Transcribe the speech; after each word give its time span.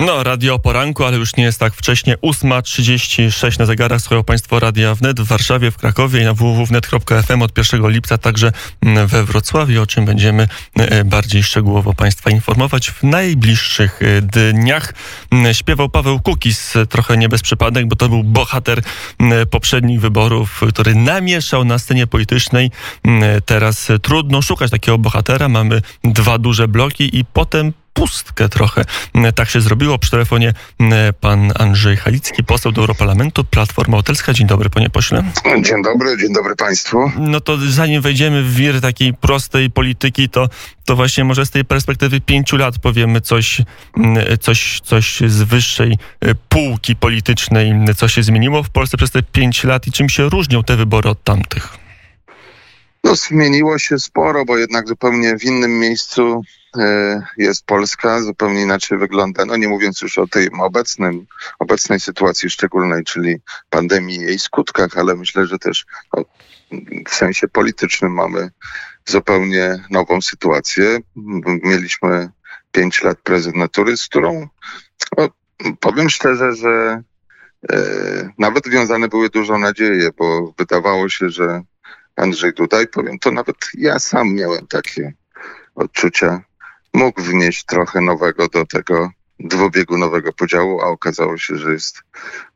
No, 0.00 0.22
radio 0.22 0.58
poranku, 0.58 1.04
ale 1.04 1.16
już 1.16 1.36
nie 1.36 1.44
jest 1.44 1.60
tak 1.60 1.74
wcześnie. 1.74 2.16
8.36 2.16 3.58
na 3.58 3.66
zegarach. 3.66 4.00
Słuchają 4.00 4.24
Państwo 4.24 4.60
Radia 4.60 4.94
Wnet 4.94 5.20
w 5.20 5.26
Warszawie, 5.26 5.70
w 5.70 5.76
Krakowie 5.76 6.20
i 6.20 6.24
na 6.24 6.34
www.wnet.fm 6.34 7.42
od 7.42 7.58
1 7.58 7.90
lipca, 7.90 8.18
także 8.18 8.52
mm, 8.82 9.06
we 9.06 9.24
Wrocławiu, 9.24 9.82
o 9.82 9.86
czym 9.86 10.04
będziemy 10.04 10.48
e, 10.76 11.04
bardziej 11.04 11.42
szczegółowo 11.42 11.94
Państwa 11.94 12.30
informować 12.30 12.90
w 12.90 13.02
najbliższych 13.02 14.00
e, 14.02 14.22
dniach. 14.52 14.94
Mm, 15.30 15.54
śpiewał 15.54 15.88
Paweł 15.88 16.20
Kukis, 16.20 16.74
trochę 16.88 17.16
nie 17.16 17.28
bez 17.28 17.42
przypadek, 17.42 17.86
bo 17.86 17.96
to 17.96 18.08
był 18.08 18.24
bohater 18.24 18.82
mm, 19.18 19.46
poprzednich 19.46 20.00
wyborów, 20.00 20.60
który 20.68 20.94
namieszał 20.94 21.64
na 21.64 21.78
scenie 21.78 22.06
politycznej. 22.06 22.70
Teraz 23.44 23.88
trudno 24.02 24.42
szukać 24.42 24.70
takiego 24.70 24.98
bohatera. 24.98 25.48
Mamy 25.48 25.82
dwa 26.04 26.38
duże 26.38 26.68
bloki 26.68 27.18
i 27.18 27.24
potem 27.24 27.72
pustkę 27.98 28.48
trochę. 28.48 28.84
Tak 29.34 29.50
się 29.50 29.60
zrobiło. 29.60 29.98
Przy 29.98 30.10
telefonie 30.10 30.52
pan 31.20 31.52
Andrzej 31.58 31.96
Halicki, 31.96 32.44
poseł 32.44 32.72
do 32.72 32.80
Europarlamentu, 32.80 33.44
Platforma 33.44 33.96
Obywatelska. 33.96 34.32
Dzień 34.32 34.46
dobry, 34.46 34.70
panie 34.70 34.90
pośle. 34.90 35.24
Dzień 35.44 35.82
dobry, 35.82 36.16
dzień 36.18 36.32
dobry 36.34 36.56
państwu. 36.56 37.10
No 37.18 37.40
to 37.40 37.58
zanim 37.68 38.02
wejdziemy 38.02 38.42
w 38.42 38.54
wir 38.54 38.80
takiej 38.80 39.14
prostej 39.14 39.70
polityki, 39.70 40.28
to, 40.28 40.48
to 40.84 40.96
właśnie 40.96 41.24
może 41.24 41.46
z 41.46 41.50
tej 41.50 41.64
perspektywy 41.64 42.20
pięciu 42.20 42.56
lat 42.56 42.78
powiemy 42.78 43.20
coś, 43.20 43.62
coś, 44.40 44.80
coś 44.84 45.20
z 45.26 45.42
wyższej 45.42 45.98
e, 46.20 46.34
półki 46.48 46.96
politycznej, 46.96 47.72
co 47.96 48.08
się 48.08 48.22
zmieniło 48.22 48.62
w 48.62 48.70
Polsce 48.70 48.96
przez 48.96 49.10
te 49.10 49.22
pięć 49.22 49.64
lat 49.64 49.86
i 49.86 49.92
czym 49.92 50.08
się 50.08 50.28
różnią 50.28 50.62
te 50.62 50.76
wybory 50.76 51.10
od 51.10 51.24
tamtych. 51.24 51.87
No, 53.08 53.14
zmieniło 53.14 53.78
się 53.78 53.98
sporo, 53.98 54.44
bo 54.44 54.58
jednak 54.58 54.88
zupełnie 54.88 55.38
w 55.38 55.44
innym 55.44 55.78
miejscu 55.78 56.42
e, 56.78 57.22
jest 57.36 57.66
Polska, 57.66 58.22
zupełnie 58.22 58.62
inaczej 58.62 58.98
wygląda. 58.98 59.44
No 59.44 59.56
nie 59.56 59.68
mówiąc 59.68 60.02
już 60.02 60.18
o 60.18 60.26
tej 60.26 60.48
obecnym, 60.60 61.26
obecnej 61.58 62.00
sytuacji 62.00 62.50
szczególnej, 62.50 63.04
czyli 63.04 63.36
pandemii 63.70 64.16
i 64.16 64.22
jej 64.22 64.38
skutkach, 64.38 64.98
ale 64.98 65.14
myślę, 65.14 65.46
że 65.46 65.58
też 65.58 65.86
no, 66.16 66.24
w 67.08 67.14
sensie 67.14 67.48
politycznym 67.48 68.12
mamy 68.12 68.50
zupełnie 69.06 69.84
nową 69.90 70.20
sytuację. 70.20 70.98
Mieliśmy 71.62 72.30
pięć 72.72 73.02
lat 73.02 73.18
prezydentury, 73.18 73.96
z 73.96 74.06
którą 74.06 74.48
no, 75.18 75.28
powiem 75.80 76.10
szczerze, 76.10 76.52
że 76.52 77.02
e, 77.72 77.76
nawet 78.38 78.68
wiązane 78.68 79.08
były 79.08 79.28
dużo 79.28 79.58
nadzieje, 79.58 80.10
bo 80.18 80.54
wydawało 80.58 81.08
się, 81.08 81.30
że 81.30 81.62
Andrzej 82.18 82.52
Duda 82.52 82.82
i 82.82 82.86
powiem 82.86 83.18
to 83.18 83.30
nawet 83.30 83.56
ja 83.74 83.98
sam 83.98 84.34
miałem 84.34 84.66
takie 84.66 85.12
odczucia. 85.74 86.42
Mógł 86.94 87.22
wnieść 87.22 87.64
trochę 87.64 88.00
nowego 88.00 88.48
do 88.48 88.66
tego 88.66 89.10
dwubiegunowego 89.40 90.32
podziału, 90.32 90.80
a 90.80 90.84
okazało 90.84 91.38
się, 91.38 91.56
że 91.56 91.72
jest, 91.72 92.02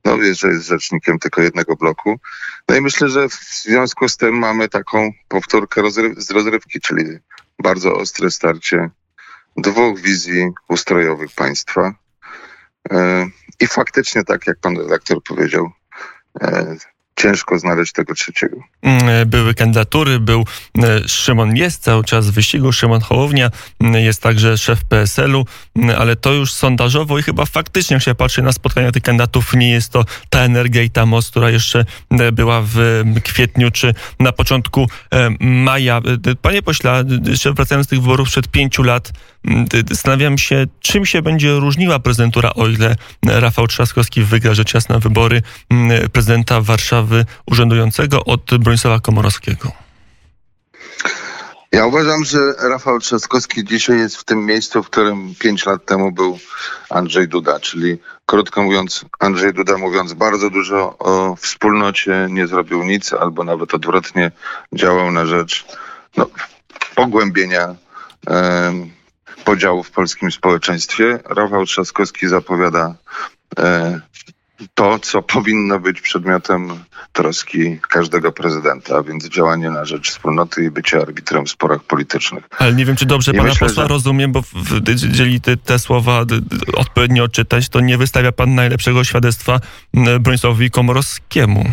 no 0.04 0.16
że 0.32 0.48
jest 0.48 0.66
rzecznikiem 0.66 1.18
tylko 1.18 1.42
jednego 1.42 1.76
bloku. 1.76 2.20
No 2.68 2.76
i 2.76 2.80
myślę, 2.80 3.08
że 3.08 3.28
w 3.28 3.34
związku 3.34 4.08
z 4.08 4.16
tym 4.16 4.38
mamy 4.38 4.68
taką 4.68 5.10
powtórkę 5.28 5.82
rozryw 5.82 6.18
z 6.18 6.30
rozrywki, 6.30 6.80
czyli 6.80 7.18
bardzo 7.58 7.94
ostre 7.94 8.30
starcie 8.30 8.90
dwóch 9.56 10.00
wizji 10.00 10.50
ustrojowych 10.68 11.30
państwa. 11.34 11.94
Yy, 12.90 13.30
I 13.60 13.66
faktycznie, 13.66 14.24
tak 14.24 14.46
jak 14.46 14.58
pan 14.58 14.76
redaktor 14.76 15.22
powiedział, 15.22 15.70
yy, 16.40 16.76
ciężko 17.16 17.58
znaleźć 17.58 17.92
tego 17.92 18.14
trzeciego. 18.14 18.56
Mm, 18.82 19.28
były 19.28 19.54
kandydatury, 19.54 20.20
był 20.20 20.44
e, 20.78 21.08
Szymon 21.08 21.56
jest 21.56 21.82
cały 21.82 22.04
czas 22.04 22.30
w 22.30 22.32
wyścigu, 22.32 22.72
Szymon 22.72 23.00
Hołownia 23.00 23.50
mm, 23.80 23.94
jest 24.04 24.22
także 24.22 24.58
szef 24.58 24.84
PSL-u, 24.84 25.46
mm, 25.76 25.96
ale 26.00 26.16
to 26.16 26.32
już 26.32 26.52
sondażowo 26.52 27.18
i 27.18 27.22
chyba 27.22 27.46
faktycznie, 27.46 27.94
jak 27.94 28.02
się 28.02 28.14
patrzy 28.14 28.42
na 28.42 28.52
spotkania 28.52 28.92
tych 28.92 29.02
kandydatów, 29.02 29.54
nie 29.54 29.70
jest 29.70 29.92
to 29.92 30.04
ta 30.30 30.40
energia 30.40 30.82
i 30.82 30.90
ta 30.90 31.06
moc, 31.06 31.30
która 31.30 31.50
jeszcze 31.50 31.84
e, 32.10 32.32
była 32.32 32.62
w 32.64 33.04
kwietniu 33.24 33.70
czy 33.70 33.94
na 34.20 34.32
początku 34.32 34.88
e, 35.10 35.30
maja. 35.40 36.00
Panie 36.42 36.62
pośle, 36.62 37.04
jeszcze 37.26 37.52
wracając 37.52 37.86
z 37.86 37.90
tych 37.90 38.00
wyborów 38.00 38.28
przed 38.28 38.48
pięciu 38.48 38.82
lat, 38.82 39.12
zastanawiam 39.90 40.38
się, 40.38 40.66
czym 40.80 41.06
się 41.06 41.22
będzie 41.22 41.52
różniła 41.52 41.98
prezydentura, 41.98 42.50
o 42.54 42.68
ile 42.68 42.96
Rafał 43.26 43.66
Trzaskowski 43.66 44.22
wygra 44.22 44.54
rzecz 44.54 44.74
jasna 44.74 44.98
wybory 44.98 45.42
prezydenta 46.12 46.60
Warszawy 46.60 47.24
urzędującego 47.46 48.24
od 48.24 48.56
Bronisława 48.58 49.00
Komorowskiego? 49.00 49.72
Ja 51.72 51.86
uważam, 51.86 52.24
że 52.24 52.38
Rafał 52.58 52.98
Trzaskowski 52.98 53.64
dzisiaj 53.64 53.98
jest 53.98 54.16
w 54.16 54.24
tym 54.24 54.46
miejscu, 54.46 54.82
w 54.82 54.90
którym 54.90 55.34
pięć 55.38 55.66
lat 55.66 55.86
temu 55.86 56.12
był 56.12 56.38
Andrzej 56.90 57.28
Duda, 57.28 57.60
czyli 57.60 57.98
krótko 58.26 58.62
mówiąc, 58.62 59.04
Andrzej 59.18 59.52
Duda 59.52 59.78
mówiąc 59.78 60.12
bardzo 60.12 60.50
dużo 60.50 60.98
o 60.98 61.36
wspólnocie, 61.36 62.26
nie 62.30 62.46
zrobił 62.46 62.82
nic, 62.82 63.12
albo 63.12 63.44
nawet 63.44 63.74
odwrotnie 63.74 64.30
działał 64.72 65.10
na 65.10 65.26
rzecz 65.26 65.64
no, 66.16 66.26
pogłębienia 66.94 67.74
e, 68.30 68.72
podziału 69.52 69.82
w 69.82 69.90
polskim 69.90 70.32
społeczeństwie. 70.32 71.18
Rafał 71.36 71.66
Trzaskowski 71.66 72.28
zapowiada 72.28 72.94
e, 73.58 74.00
to, 74.74 74.98
co 74.98 75.22
powinno 75.22 75.78
być 75.80 76.00
przedmiotem 76.00 76.70
troski 77.12 77.78
każdego 77.88 78.32
prezydenta, 78.32 78.96
a 78.96 79.02
więc 79.02 79.28
działanie 79.28 79.70
na 79.70 79.84
rzecz 79.84 80.10
wspólnoty 80.10 80.64
i 80.64 80.70
bycie 80.70 81.00
arbitrem 81.00 81.46
w 81.46 81.50
sporach 81.50 81.84
politycznych. 81.84 82.44
Ale 82.58 82.72
nie 82.72 82.84
wiem, 82.84 82.96
czy 82.96 83.06
dobrze 83.06 83.32
I 83.32 83.36
pana 83.36 83.48
myślę, 83.48 83.68
posła 83.68 83.82
że... 83.82 83.88
rozumiem, 83.88 84.32
bo 84.32 84.42
jeżeli 85.08 85.40
te, 85.40 85.56
te 85.56 85.78
słowa 85.78 86.24
odpowiednio 86.74 87.24
odczytać, 87.24 87.68
to 87.68 87.80
nie 87.80 87.98
wystawia 87.98 88.32
pan 88.32 88.54
najlepszego 88.54 89.04
świadectwa 89.04 89.60
Bronisławowi 90.20 90.70
Komorowskiemu. 90.70 91.64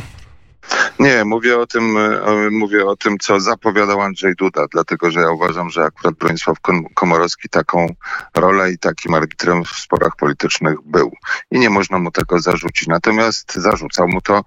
Nie, 1.00 1.25
mówię 1.25 1.57
o 1.57 1.68
tym, 1.68 1.97
e, 1.97 2.50
mówię 2.52 2.85
o 2.85 2.96
tym, 2.96 3.18
co 3.18 3.40
zapowiadał 3.40 4.02
Andrzej 4.02 4.35
Duda, 4.35 4.66
dlatego 4.72 5.12
że 5.12 5.19
ja 5.19 5.31
uważam, 5.31 5.69
że 5.69 5.84
akurat 5.84 6.16
Bronisław 6.16 6.57
Komorowski 6.94 7.50
taką 7.50 7.96
rolę 8.35 8.72
i 8.72 8.78
takim 8.78 9.13
arbitrem 9.13 9.66
w 9.66 9.69
sporach 9.69 10.16
politycznych 10.16 10.75
był. 10.85 11.12
I 11.52 11.59
nie 11.59 11.69
można 11.69 12.00
mu 12.00 12.12
tego 12.12 12.40
zarzucić. 12.40 12.88
Natomiast 12.88 13.56
zarzucał 13.56 14.07
mu 14.07 14.22
to 14.22 14.44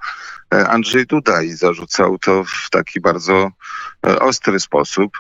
e, 0.55 0.69
Andrzej 0.69 1.07
Duda 1.07 1.43
i 1.43 1.51
zarzucał 1.51 2.19
to 2.19 2.45
w 2.45 2.71
taki 2.71 3.01
bardzo 3.01 3.51
e, 4.07 4.19
ostry 4.19 4.61
sposób 4.61 5.13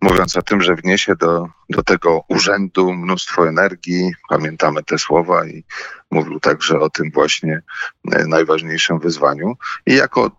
mówiąc 0.00 0.36
o 0.36 0.42
tym, 0.42 0.60
że 0.60 0.74
wniesie 0.74 1.16
do, 1.16 1.48
do 1.70 1.82
tego 1.82 2.24
urzędu 2.28 2.92
mnóstwo 2.92 3.48
energii. 3.48 4.12
Pamiętamy 4.28 4.82
te 4.82 4.98
słowa 4.98 5.46
i 5.46 5.64
mówił 6.10 6.40
także 6.40 6.80
o 6.80 6.90
tym 6.90 7.10
właśnie 7.14 7.62
najważniejszym 8.04 8.98
wyzwaniu. 8.98 9.54
I 9.86 9.94
jako 9.94 10.30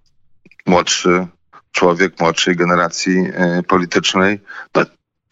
młodszy 0.65 1.27
człowiek 1.71 2.19
młodszej 2.19 2.55
generacji 2.55 3.27
e, 3.33 3.63
politycznej, 3.63 4.39
no, 4.75 4.85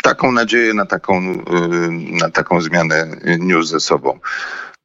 taką 0.03 0.31
nadzieję 0.31 0.73
na 0.73 0.85
taką, 0.85 1.17
e, 1.17 1.43
na 1.91 2.29
taką 2.29 2.61
zmianę 2.61 3.07
niósł 3.39 3.69
ze 3.69 3.79
sobą. 3.79 4.19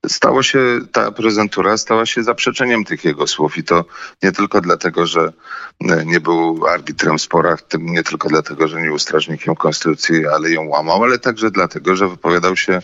Stało 0.06 0.42
się, 0.42 0.58
ta 0.92 1.12
prezentura 1.12 1.76
stała 1.76 2.06
się 2.06 2.22
zaprzeczeniem 2.22 2.84
tych 2.84 3.04
jego 3.04 3.26
słów 3.26 3.58
i 3.58 3.64
to 3.64 3.84
nie 4.22 4.32
tylko 4.32 4.60
dlatego, 4.60 5.06
że 5.06 5.32
e, 5.80 6.04
nie 6.04 6.20
był 6.20 6.66
arbitrem 6.66 7.18
w 7.18 7.22
sporach, 7.22 7.60
nie 7.78 8.02
tylko 8.02 8.28
dlatego, 8.28 8.68
że 8.68 8.80
nie 8.80 8.86
był 8.86 8.98
strażnikiem 8.98 9.54
konstytucji, 9.54 10.26
ale 10.26 10.50
ją 10.50 10.68
łamał, 10.68 11.04
ale 11.04 11.18
także 11.18 11.50
dlatego, 11.50 11.96
że 11.96 12.08
wypowiadał 12.08 12.56
się 12.56 12.82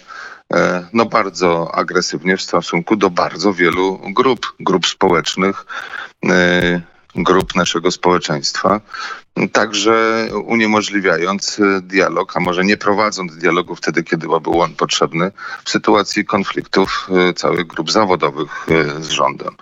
no 0.93 1.07
bardzo 1.07 1.75
agresywnie 1.75 2.37
w 2.37 2.43
stosunku 2.43 2.97
do 2.97 3.11
bardzo 3.11 3.53
wielu 3.53 4.01
grup, 4.15 4.47
grup 4.61 4.87
społecznych, 4.87 5.67
grup 7.15 7.55
naszego 7.55 7.91
społeczeństwa, 7.91 8.81
także 9.53 10.29
uniemożliwiając 10.45 11.59
y, 11.59 11.81
dialog, 11.83 12.37
a 12.37 12.41
może 12.41 12.65
nie 12.65 12.77
prowadząc 12.77 13.37
dialogu 13.37 13.77
wtedy, 13.77 14.03
kiedy 14.03 14.27
byłby 14.27 14.51
on 14.51 14.75
potrzebny, 14.75 15.33
w 15.65 15.71
sytuacji 15.71 16.25
konfliktów 16.25 17.09
y, 17.31 17.35
całych 17.35 17.67
grup 17.67 17.91
zawodowych 17.91 18.69
y, 18.71 19.05
z 19.05 19.09
rządem. 19.09 19.57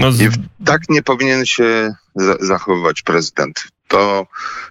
No. 0.00 0.08
I 0.08 0.28
tak 0.64 0.80
nie 0.88 1.02
powinien 1.02 1.46
się 1.46 1.94
zachowywać 2.40 3.02
prezydent. 3.02 3.64
To 3.88 4.26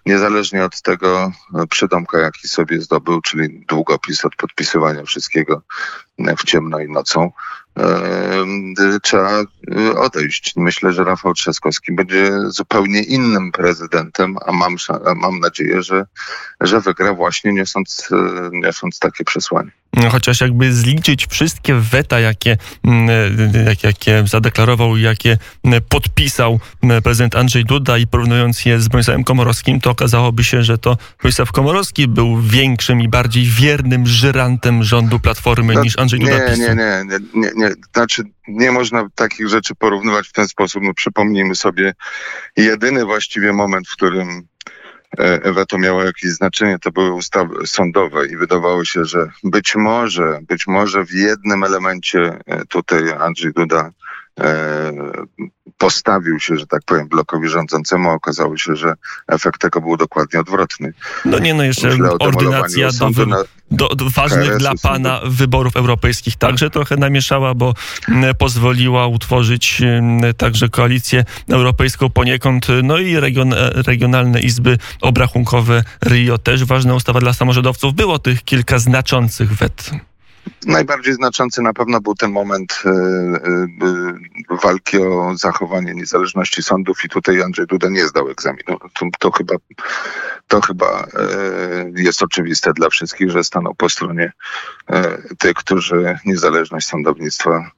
niezależnie 0.06 0.66
od 0.66 0.82
tego 0.82 1.32
przydomka, 1.70 2.20
jaki 2.20 2.48
sobie 2.48 2.82
zdobył, 2.82 3.22
czyli 3.22 3.66
długopis 3.68 4.26
od 4.26 4.36
podpisywania 4.36 5.04
wszystkiego 5.04 5.62
w 6.38 6.44
ciemno 6.44 6.80
i 6.80 6.90
nocą, 6.90 7.32
trzeba 9.02 9.42
y, 9.42 10.00
odejść. 10.00 10.54
Myślę, 10.56 10.94
że 10.94 11.04
Rafał 11.04 11.34
Trzaskowski 11.34 11.96
będzie 11.96 12.32
zupełnie 12.48 13.04
innym 13.04 13.52
prezydentem, 13.52 14.38
a 14.46 14.52
mam, 14.52 14.76
mam 15.16 15.40
nadzieję, 15.40 15.84
że, 15.84 16.06
że 16.62 16.82
wygra 16.82 17.14
właśnie 17.14 17.54
niosąc, 17.54 18.10
y, 18.12 18.50
niosąc 18.52 19.00
takie 19.00 19.24
przesłanie. 19.24 19.72
No, 19.94 20.10
chociaż 20.10 20.42
jakby 20.42 20.74
zliczyć 20.74 21.28
wszystkie 21.28 21.76
weta, 21.76 22.20
jakie, 22.20 22.58
mm, 22.84 23.08
jak, 23.68 23.84
jakie 23.84 24.24
zadeklarował, 24.28 24.98
jakie 24.98 25.38
podpisał 25.90 26.60
prezydent 27.04 27.36
Andrzej 27.36 27.66
Duda 27.66 27.98
i 27.98 28.08
porównując 28.08 28.66
je 28.66 28.80
z 28.80 28.88
Bronisławem 28.88 29.24
Komorowskim, 29.24 29.82
to 29.82 29.92
okazałoby 29.92 30.44
się, 30.44 30.64
że 30.64 30.78
to 30.78 30.98
Bronisław 31.22 31.52
Komorowski 31.52 32.08
był 32.08 32.42
większym 32.42 33.02
i 33.02 33.10
bardziej 33.10 33.46
wiernym 33.46 34.08
żyrantem 34.08 34.84
rządu 34.84 35.20
Platformy 35.20 35.74
no, 35.74 35.84
niż 35.84 36.00
Andrzej 36.00 36.11
Andrzej 36.12 36.20
Duda 36.20 36.56
nie, 36.56 36.58
nie, 36.58 36.76
nie, 36.76 37.06
nie, 37.06 37.20
nie, 37.34 37.52
nie. 37.56 37.72
Znaczy 37.94 38.24
nie 38.48 38.72
można 38.72 39.10
takich 39.16 39.48
rzeczy 39.48 39.76
porównywać 39.76 40.28
w 40.28 40.32
ten 40.34 40.48
sposób. 40.48 40.84
No, 40.84 40.94
przypomnijmy 40.94 41.56
sobie 41.56 41.94
jedyny 42.58 43.06
właściwie 43.06 43.54
moment, 43.54 43.88
w 43.88 43.94
którym 43.94 44.48
e, 45.18 45.54
weto 45.54 45.78
miało 45.78 46.04
jakieś 46.04 46.32
znaczenie, 46.32 46.80
to 46.80 46.92
były 46.92 47.14
ustawy 47.14 47.68
sądowe 47.68 48.28
i 48.28 48.38
wydawało 48.38 48.86
się, 48.86 49.06
że 49.06 49.28
być 49.44 49.76
może, 49.76 50.40
być 50.48 50.68
może 50.68 51.06
w 51.06 51.12
jednym 51.12 51.64
elemencie 51.64 52.40
e, 52.46 52.66
tutaj 52.66 53.12
Andrzej 53.20 53.54
Duda 53.54 53.92
postawił 55.78 56.40
się, 56.40 56.58
że 56.58 56.68
tak 56.68 56.82
powiem, 56.86 57.08
blokowi 57.08 57.50
rządzącemu. 57.50 58.10
Okazało 58.10 58.58
się, 58.58 58.76
że 58.76 58.94
efekt 59.28 59.62
tego 59.62 59.82
był 59.82 59.98
dokładnie 59.98 60.40
odwrotny. 60.40 60.94
No 61.26 61.40
nie, 61.40 61.54
no 61.54 61.64
jeszcze 61.64 61.88
Myślę 61.90 62.12
ordynacja 62.20 62.88
do, 62.88 62.94
sądu 62.94 63.20
wy, 63.20 63.26
na- 63.26 63.44
do, 63.72 63.88
do 63.88 64.10
ważnych 64.10 64.58
dla 64.58 64.70
sądu. 64.70 64.82
pana 64.82 65.22
wyborów 65.26 65.76
europejskich 65.76 66.36
także 66.36 66.70
trochę 66.70 66.98
namieszała, 66.98 67.54
bo 67.54 67.74
pozwoliła 68.38 69.08
utworzyć 69.08 69.82
także 70.38 70.70
koalicję 70.70 71.24
europejską 71.50 72.10
poniekąd, 72.10 72.68
no 72.84 72.98
i 72.98 73.20
region, 73.20 73.54
e, 73.54 73.72
regionalne 73.88 74.40
izby 74.40 74.78
obrachunkowe 75.02 75.84
Rio 76.06 76.38
też 76.38 76.66
ważna 76.66 76.96
ustawa 76.96 77.20
dla 77.20 77.34
samorządowców. 77.34 77.94
Było 77.94 78.20
tych 78.20 78.44
kilka 78.44 78.80
znaczących 78.80 79.54
wet. 79.54 79.92
Najbardziej 80.66 81.14
znaczący 81.14 81.62
na 81.62 81.74
pewno 81.74 82.02
był 82.02 82.16
ten 82.16 82.32
moment 82.32 82.84
e, 82.86 82.90
e, 82.90 84.58
walki 84.64 84.98
o 84.98 85.34
zachowanie 85.38 85.94
niezależności 85.94 86.64
sądów 86.64 87.06
i 87.06 87.10
tutaj 87.10 87.42
Andrzej 87.42 87.68
Duda 87.68 87.90
nie 87.90 88.08
zdał 88.08 88.30
egzaminu. 88.30 88.78
To, 88.94 89.06
to 89.20 89.32
chyba, 89.32 89.56
to 90.48 90.62
chyba 90.62 91.04
e, 91.04 91.08
jest 91.96 92.24
oczywiste 92.24 92.74
dla 92.74 92.90
wszystkich, 92.90 93.32
że 93.32 93.44
stanął 93.44 93.76
po 93.76 93.90
stronie 93.90 94.32
tych, 95.40 95.54
którzy 95.54 96.20
niezależność 96.26 96.88
sądownictwa 96.88 97.72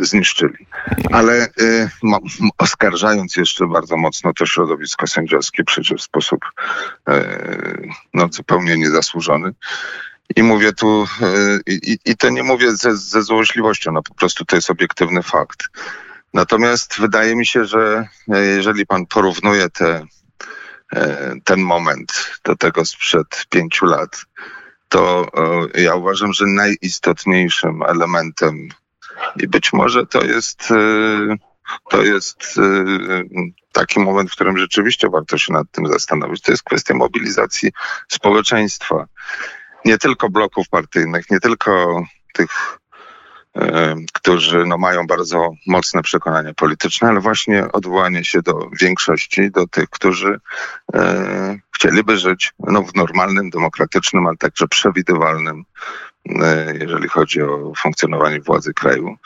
zniszczyli. 0.00 0.66
Ale 1.12 1.48
m- 2.04 2.50
oskarżając 2.58 3.36
jeszcze 3.36 3.66
bardzo 3.66 3.96
mocno 3.96 4.32
to 4.32 4.46
środowisko 4.46 5.06
sędziowskie 5.06 5.64
przecież 5.64 6.00
w 6.00 6.04
sposób 6.04 6.40
e, 7.08 7.24
no, 8.14 8.28
zupełnie 8.30 8.76
niezasłużony, 8.76 9.52
i 10.36 10.42
mówię 10.42 10.72
tu, 10.72 11.06
e, 11.22 11.58
i, 11.66 11.98
i 12.04 12.16
to 12.16 12.30
nie 12.30 12.42
mówię 12.42 12.76
ze, 12.76 12.96
ze 12.96 13.22
złośliwością, 13.22 13.92
no 13.92 14.02
po 14.02 14.14
prostu 14.14 14.44
to 14.44 14.56
jest 14.56 14.70
obiektywny 14.70 15.22
fakt. 15.22 15.62
Natomiast 16.34 17.00
wydaje 17.00 17.36
mi 17.36 17.46
się, 17.46 17.64
że 17.64 18.08
e, 18.28 18.44
jeżeli 18.44 18.86
pan 18.86 19.06
porównuje 19.06 19.70
te, 19.70 20.06
e, 20.92 21.34
ten 21.44 21.60
moment 21.60 22.12
do 22.44 22.56
tego 22.56 22.84
sprzed 22.84 23.46
pięciu 23.50 23.86
lat, 23.86 24.24
to 24.88 25.26
e, 25.74 25.82
ja 25.82 25.94
uważam, 25.94 26.32
że 26.32 26.46
najistotniejszym 26.46 27.82
elementem 27.82 28.68
i 29.36 29.48
być 29.48 29.72
może 29.72 30.06
to 30.06 30.24
jest, 30.24 30.68
to 31.90 32.02
jest 32.02 32.60
taki 33.72 34.00
moment, 34.00 34.30
w 34.30 34.32
którym 34.32 34.58
rzeczywiście 34.58 35.08
warto 35.08 35.38
się 35.38 35.52
nad 35.52 35.66
tym 35.70 35.86
zastanowić. 35.86 36.42
To 36.42 36.50
jest 36.50 36.62
kwestia 36.62 36.94
mobilizacji 36.94 37.72
społeczeństwa 38.08 39.06
nie 39.84 39.98
tylko 39.98 40.30
bloków 40.30 40.68
partyjnych, 40.68 41.30
nie 41.30 41.40
tylko 41.40 42.02
tych, 42.32 42.78
e, 43.56 43.96
którzy 44.12 44.66
no, 44.66 44.78
mają 44.78 45.06
bardzo 45.06 45.50
mocne 45.66 46.02
przekonania 46.02 46.54
polityczne, 46.54 47.08
ale 47.08 47.20
właśnie 47.20 47.72
odwołanie 47.72 48.24
się 48.24 48.42
do 48.42 48.70
większości, 48.80 49.50
do 49.50 49.66
tych, 49.66 49.90
którzy 49.90 50.40
e, 50.94 51.58
chcieliby 51.74 52.18
żyć 52.18 52.52
no, 52.58 52.82
w 52.82 52.94
normalnym, 52.94 53.50
demokratycznym, 53.50 54.26
ale 54.26 54.36
także 54.36 54.68
przewidywalnym, 54.68 55.64
e, 56.28 56.74
jeżeli 56.80 57.08
chodzi 57.08 57.42
o 57.42 57.72
funkcjonowanie 57.76 58.40
władzy 58.40 58.74
kraju. 58.74 59.16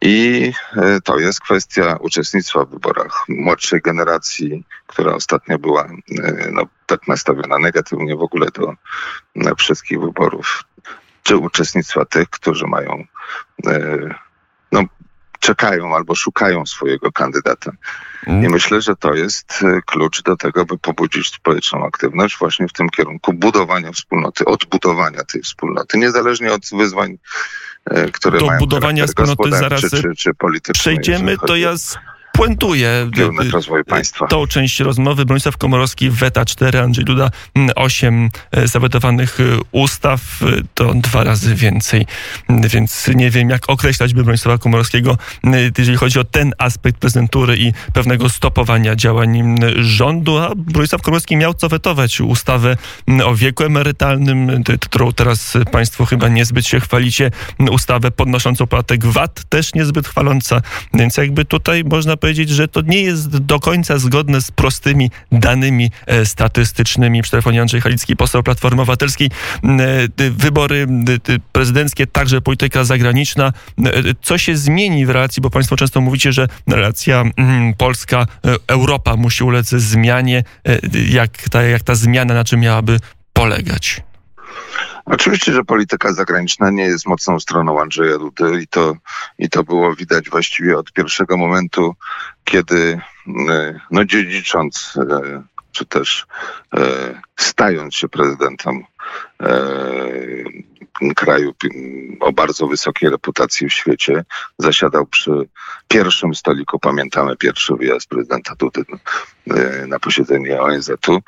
I 0.00 0.52
e, 0.76 1.00
to 1.00 1.18
jest 1.18 1.40
kwestia 1.40 1.96
uczestnictwa 2.00 2.64
w 2.64 2.70
wyborach 2.70 3.24
młodszej 3.28 3.80
generacji, 3.80 4.64
która 4.86 5.14
ostatnio 5.14 5.58
była 5.58 5.84
e, 5.84 6.50
no, 6.52 6.62
tak 6.86 7.08
nastawiona 7.08 7.58
negatywnie 7.58 8.16
w 8.16 8.22
ogóle 8.22 8.46
do 8.54 8.74
e, 9.36 9.54
wszystkich 9.54 10.00
wyborów, 10.00 10.64
czy 11.22 11.36
uczestnictwa 11.36 12.04
tych, 12.04 12.30
którzy 12.30 12.66
mają, 12.66 13.04
czekają 15.40 15.94
albo 15.94 16.14
szukają 16.14 16.66
swojego 16.66 17.12
kandydata. 17.12 17.72
I 18.26 18.48
myślę, 18.48 18.80
że 18.80 18.96
to 18.96 19.14
jest 19.14 19.62
e, 19.62 19.80
klucz 19.86 20.22
do 20.22 20.36
tego, 20.36 20.64
by 20.64 20.78
pobudzić 20.78 21.28
społeczną 21.28 21.86
aktywność 21.86 22.38
właśnie 22.38 22.68
w 22.68 22.72
tym 22.72 22.88
kierunku 22.88 23.32
budowania 23.32 23.92
wspólnoty, 23.92 24.44
odbudowania 24.44 25.24
tej 25.24 25.42
wspólnoty, 25.42 25.98
niezależnie 25.98 26.52
od 26.52 26.62
wyzwań, 26.72 27.18
e, 27.84 28.10
które 28.10 28.38
Do 28.38 28.46
mają 28.46 28.58
budowania 28.58 29.06
wspólnoty 29.06 29.50
zaraz 29.50 29.80
czy, 29.80 30.14
czy 30.16 30.34
polityczny. 30.34 30.80
Przejdziemy, 30.80 31.36
to 31.46 31.56
ja 31.56 31.70
o 31.70 31.76
spuentuję 32.40 33.10
Kierunek 33.14 33.50
rozwoju 33.50 33.84
państwa. 33.84 34.26
tą 34.26 34.46
część 34.46 34.80
rozmowy. 34.80 35.24
Bronisław 35.24 35.56
Komorowski, 35.56 36.10
weta 36.10 36.44
4, 36.44 36.80
Andrzej 36.80 37.04
Duda 37.04 37.30
8 37.76 38.30
zawetowanych 38.64 39.40
e, 39.40 39.44
ustaw, 39.72 40.20
e, 40.42 40.46
to 40.74 40.94
dwa 40.94 41.24
razy 41.24 41.54
więcej. 41.54 42.06
M, 42.48 42.60
Więc 42.68 43.08
nie 43.14 43.30
wiem, 43.30 43.50
jak 43.50 43.70
określać 43.70 44.14
by 44.14 44.24
Bronisława 44.24 44.58
Komorowskiego, 44.58 45.18
m, 45.44 45.54
jeżeli 45.78 45.98
chodzi 45.98 46.18
o 46.18 46.24
ten 46.24 46.52
aspekt 46.58 46.98
prezentury 46.98 47.56
i 47.56 47.72
pewnego 47.92 48.28
stopowania 48.28 48.96
działań 48.96 49.58
rządu. 49.76 50.38
A 50.38 50.52
Bronisław 50.56 51.02
Komorowski 51.02 51.36
miał 51.36 51.54
co 51.54 51.68
wetować 51.68 52.20
ustawę 52.20 52.76
o 53.24 53.34
wieku 53.34 53.64
emerytalnym, 53.64 54.64
którą 54.80 55.12
teraz 55.12 55.56
państwo 55.72 56.04
chyba 56.06 56.28
niezbyt 56.28 56.66
się 56.66 56.80
chwalicie, 56.80 57.30
ustawę 57.70 58.10
podnoszącą 58.10 58.66
podatek 58.66 59.04
VAT, 59.04 59.44
też 59.48 59.74
niezbyt 59.74 60.08
chwaląca. 60.08 60.62
Więc 60.94 61.16
jakby 61.16 61.44
tutaj 61.44 61.84
można 61.84 62.16
powiedzieć, 62.16 62.29
że 62.34 62.68
to 62.68 62.80
nie 62.80 63.02
jest 63.02 63.38
do 63.38 63.60
końca 63.60 63.98
zgodne 63.98 64.40
z 64.40 64.50
prostymi 64.50 65.10
danymi 65.32 65.90
e, 66.06 66.26
statystycznymi. 66.26 67.22
Przy 67.22 67.30
telefonie 67.30 67.60
Andrzej 67.60 67.80
Halicki, 67.80 68.16
poseł 68.16 68.42
Platformy 68.42 68.82
Obywatelskiej. 68.82 69.30
M, 69.64 69.80
e, 69.80 69.86
Wybory 70.30 70.76
m, 70.82 71.04
ty- 71.22 71.40
prezydenckie, 71.52 72.06
także 72.06 72.40
polityka 72.40 72.84
zagraniczna. 72.84 73.52
M, 73.78 73.86
e, 73.86 73.90
Co 74.22 74.38
się 74.38 74.56
zmieni 74.56 75.06
w 75.06 75.10
relacji, 75.10 75.40
bo 75.42 75.50
państwo 75.50 75.76
często 75.76 76.00
mówicie, 76.00 76.32
że 76.32 76.48
relacja 76.66 77.24
mm, 77.36 77.74
Polska-Europa 77.74 79.16
musi 79.16 79.44
ulec 79.44 79.68
zmianie. 79.68 80.44
E, 80.68 80.78
Jak 81.10 81.48
ta, 81.48 81.62
jak 81.62 81.82
ta 81.82 81.94
zmiana, 81.94 82.34
na 82.34 82.44
czym 82.44 82.60
miałaby 82.60 83.00
polegać? 83.32 84.00
Oczywiście, 85.12 85.52
że 85.52 85.64
polityka 85.64 86.12
zagraniczna 86.12 86.70
nie 86.70 86.82
jest 86.82 87.06
mocną 87.06 87.40
stroną 87.40 87.80
Andrzeja 87.80 88.18
Dudy 88.18 88.62
i 88.62 88.66
to, 88.68 88.96
i 89.38 89.48
to 89.48 89.64
było 89.64 89.94
widać 89.94 90.30
właściwie 90.30 90.78
od 90.78 90.92
pierwszego 90.92 91.36
momentu, 91.36 91.94
kiedy 92.44 93.00
e, 93.48 93.80
no 93.90 94.04
dziedzicząc, 94.04 94.98
e, 95.10 95.42
czy 95.72 95.86
też 95.86 96.26
e, 96.76 96.80
stając 97.36 97.94
się 97.94 98.08
prezydentem 98.08 98.84
kraju 101.16 101.54
o 102.20 102.32
bardzo 102.32 102.66
wysokiej 102.66 103.10
reputacji 103.10 103.68
w 103.68 103.72
świecie, 103.72 104.24
zasiadał 104.58 105.06
przy 105.06 105.30
pierwszym 105.88 106.34
stoliku, 106.34 106.78
pamiętamy 106.78 107.36
pierwszy 107.36 107.74
wyjazd 107.74 108.08
prezydenta 108.08 108.54
Dudy 108.54 108.84
na 109.86 109.98
posiedzenie 109.98 110.60
ONZ-u. 110.60 111.20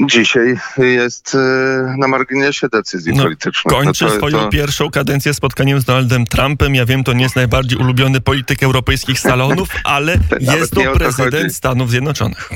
Dzisiaj 0.00 0.56
jest 0.78 1.34
e, 1.34 1.38
na 1.98 2.08
marginesie 2.08 2.68
decyzji 2.68 3.12
No, 3.14 3.22
politycznych. 3.22 3.74
Kończy 3.74 4.04
No 4.04 4.10
to- 4.10 4.16
swoją 4.16 4.38
to- 4.38 4.48
pierwszą 4.48 4.90
kadencję 4.90 5.34
spotkaniem 5.34 5.80
z 5.80 5.84
Donaldem 5.84 6.26
Trumpem. 6.26 6.74
Ja 6.74 6.86
wiem, 6.86 7.04
to 7.04 7.12
nie 7.12 7.22
jest 7.22 7.36
najbardziej 7.36 7.78
ulubiony 7.78 8.20
polityk 8.20 8.62
europejskich 8.62 9.20
salonów, 9.20 9.68
ale 9.84 10.18
jest 10.40 10.72
to 10.72 10.80
prezydent 10.94 11.34
chodzi. 11.42 11.54
Stanów 11.54 11.90
Zjednoczonych. 11.90 12.50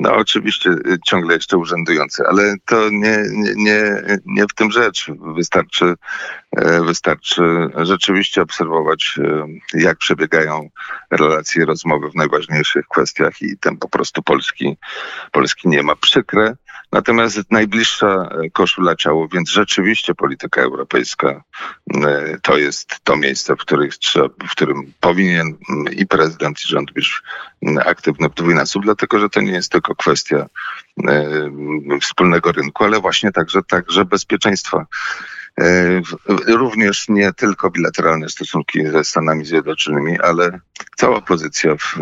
No 0.00 0.16
oczywiście 0.16 0.70
y, 0.70 0.98
ciągle 1.04 1.34
jeszcze 1.34 1.56
urzędujący, 1.56 2.22
ale 2.26 2.54
to 2.64 2.90
nie, 2.90 3.18
nie, 3.32 3.52
nie, 3.56 4.02
nie 4.26 4.42
w 4.42 4.54
tym 4.54 4.70
rzecz. 4.70 5.10
Wystarczy, 5.36 5.94
e, 6.56 6.84
wystarczy 6.84 7.42
rzeczywiście 7.76 8.42
obserwować, 8.42 9.18
e, 9.74 9.80
jak 9.80 9.98
przebiegają 9.98 10.68
relacje 11.10 11.64
rozmowy 11.64 12.10
w 12.10 12.14
najważniejszych 12.14 12.86
kwestiach 12.88 13.42
i 13.42 13.58
ten 13.58 13.76
po 13.76 13.88
prostu 13.88 14.22
Polski, 14.22 14.76
Polski 15.32 15.68
nie 15.68 15.82
ma. 15.82 15.96
Przykre, 15.96 16.56
natomiast 16.92 17.50
najbliższa 17.50 18.06
e, 18.06 18.50
koszula 18.50 18.96
ciało, 18.96 19.28
więc 19.28 19.50
rzeczywiście 19.50 20.14
polityka 20.14 20.62
europejska 20.62 21.42
e, 21.94 22.38
to 22.42 22.58
jest 22.58 22.96
to 23.04 23.16
miejsce, 23.16 23.56
w, 23.56 23.64
trzeba, 23.98 24.28
w 24.28 24.50
którym 24.50 24.92
powinien 25.00 25.56
i 25.92 26.06
prezydent, 26.06 26.64
i 26.64 26.68
rząd 26.68 26.92
być 26.92 27.22
aktywny 27.84 28.28
w 28.28 28.34
dwójnasób, 28.34 28.82
dlatego 28.82 29.18
że 29.18 29.28
to 29.30 29.40
nie 29.40 29.52
jest 29.52 29.72
tylko 29.72 29.94
kwestia 29.94 30.46
e, 31.08 31.26
wspólnego 32.00 32.52
rynku, 32.52 32.84
ale 32.84 33.00
właśnie 33.00 33.32
także, 33.32 33.62
także 33.62 34.04
bezpieczeństwa. 34.04 34.86
E, 35.60 36.02
również 36.46 37.08
nie 37.08 37.32
tylko 37.32 37.70
bilateralne 37.70 38.28
stosunki 38.28 38.86
ze 38.86 39.04
Stanami 39.04 39.44
Zjednoczonymi, 39.44 40.20
ale 40.20 40.60
cała 40.96 41.20
pozycja 41.20 41.76
w, 41.76 41.96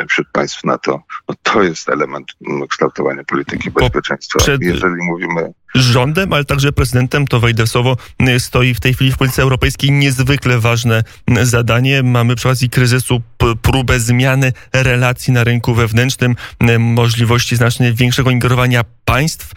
e, 0.00 0.06
wśród 0.08 0.28
państw 0.32 0.64
NATO, 0.64 1.02
no 1.28 1.34
to 1.42 1.62
jest 1.62 1.88
element 1.88 2.26
kształtowania 2.68 3.24
polityki 3.24 3.70
bezpieczeństwa. 3.70 4.38
przed- 4.38 4.62
Jeżeli 4.62 5.02
mówimy 5.02 5.52
rządem, 5.74 6.32
ale 6.32 6.44
także 6.44 6.72
prezydentem, 6.72 7.26
to 7.26 7.40
wejdę 7.40 7.66
w 7.66 7.68
słowo, 7.68 7.96
stoi 8.38 8.74
w 8.74 8.80
tej 8.80 8.94
chwili 8.94 9.12
w 9.12 9.16
polityce 9.16 9.42
europejskiej 9.42 9.90
niezwykle 9.92 10.58
ważne 10.58 11.04
zadanie. 11.42 12.02
Mamy 12.02 12.36
przy 12.36 12.48
okazji 12.48 12.70
kryzysu 12.70 13.22
próbę 13.62 14.00
zmiany 14.00 14.52
relacji 14.72 15.32
na 15.32 15.44
rynku 15.44 15.74
wewnętrznym, 15.74 16.36
możliwości 16.78 17.56
znacznie 17.56 17.92
większego 17.92 18.30
ingerowania 18.30 18.84
państw 19.04 19.52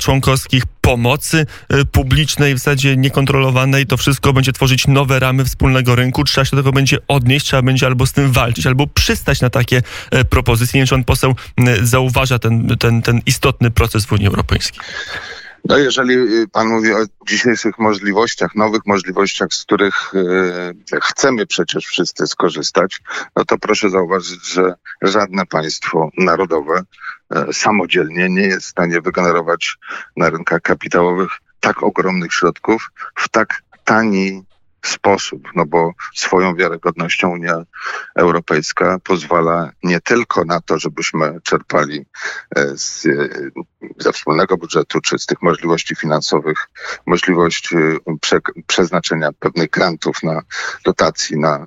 członkowskich, 0.00 0.62
pomocy 0.80 1.46
publicznej 1.92 2.54
w 2.54 2.58
zasadzie 2.58 2.96
niekontrolowanej. 2.96 3.86
To 3.86 3.96
wszystko 3.96 4.32
będzie 4.32 4.52
tworzyć 4.52 4.86
nowe 4.86 5.20
ramy 5.20 5.44
wspólnego 5.44 5.94
rynku. 5.94 6.24
Trzeba 6.24 6.44
się 6.44 6.56
do 6.56 6.62
tego 6.62 6.72
będzie 6.72 6.98
odnieść, 7.08 7.46
trzeba 7.46 7.62
będzie 7.62 7.86
albo 7.86 8.06
z 8.06 8.12
tym 8.12 8.32
walczyć, 8.32 8.66
albo 8.66 8.86
przystać 8.86 9.40
na 9.40 9.50
takie 9.50 9.82
propozycje. 10.30 10.78
Nie 10.78 10.80
wiem, 10.80 10.86
czy 10.86 10.94
pan 10.94 11.04
poseł 11.04 11.36
zauważa 11.82 12.38
ten, 12.38 12.76
ten, 12.78 13.02
ten 13.02 13.20
istotny 13.26 13.70
proces 13.70 14.06
w 14.06 14.12
Unii 14.12 14.26
Europejskiej. 14.26 14.80
No 15.64 15.78
jeżeli 15.78 16.14
y, 16.14 16.48
pan 16.48 16.68
mówi 16.68 16.92
o 16.92 16.98
dzisiejszych 17.28 17.78
możliwościach, 17.78 18.54
nowych 18.54 18.86
możliwościach, 18.86 19.48
z 19.52 19.62
których 19.62 20.14
y, 20.14 21.00
chcemy 21.02 21.46
przecież 21.46 21.84
wszyscy 21.84 22.26
skorzystać, 22.26 23.00
no 23.36 23.44
to 23.44 23.58
proszę 23.58 23.90
zauważyć, 23.90 24.52
że 24.52 24.74
żadne 25.02 25.46
państwo 25.46 26.10
narodowe 26.18 26.82
y, 27.48 27.52
samodzielnie 27.52 28.28
nie 28.28 28.42
jest 28.42 28.66
w 28.66 28.70
stanie 28.70 29.00
wygenerować 29.00 29.76
na 30.16 30.30
rynkach 30.30 30.60
kapitałowych 30.62 31.30
tak 31.60 31.82
ogromnych 31.82 32.32
środków 32.32 32.90
w 33.14 33.28
tak 33.28 33.62
tani 33.84 34.44
sposób, 34.88 35.48
no 35.54 35.66
bo 35.66 35.92
swoją 36.14 36.54
wiarygodnością 36.54 37.30
Unia 37.30 37.62
Europejska 38.16 38.98
pozwala 39.04 39.70
nie 39.82 40.00
tylko 40.00 40.44
na 40.44 40.60
to, 40.60 40.78
żebyśmy 40.78 41.40
czerpali 41.42 42.06
e, 42.56 42.76
z, 42.76 43.06
e, 43.06 43.10
ze 43.98 44.12
wspólnego 44.12 44.56
budżetu, 44.56 45.00
czy 45.00 45.18
z 45.18 45.26
tych 45.26 45.42
możliwości 45.42 45.96
finansowych, 45.96 46.68
możliwość 47.06 47.72
e, 47.72 47.76
prze, 48.20 48.38
przeznaczenia 48.66 49.30
pewnych 49.38 49.70
grantów 49.70 50.22
na 50.22 50.42
dotacji 50.84 51.38
na 51.38 51.66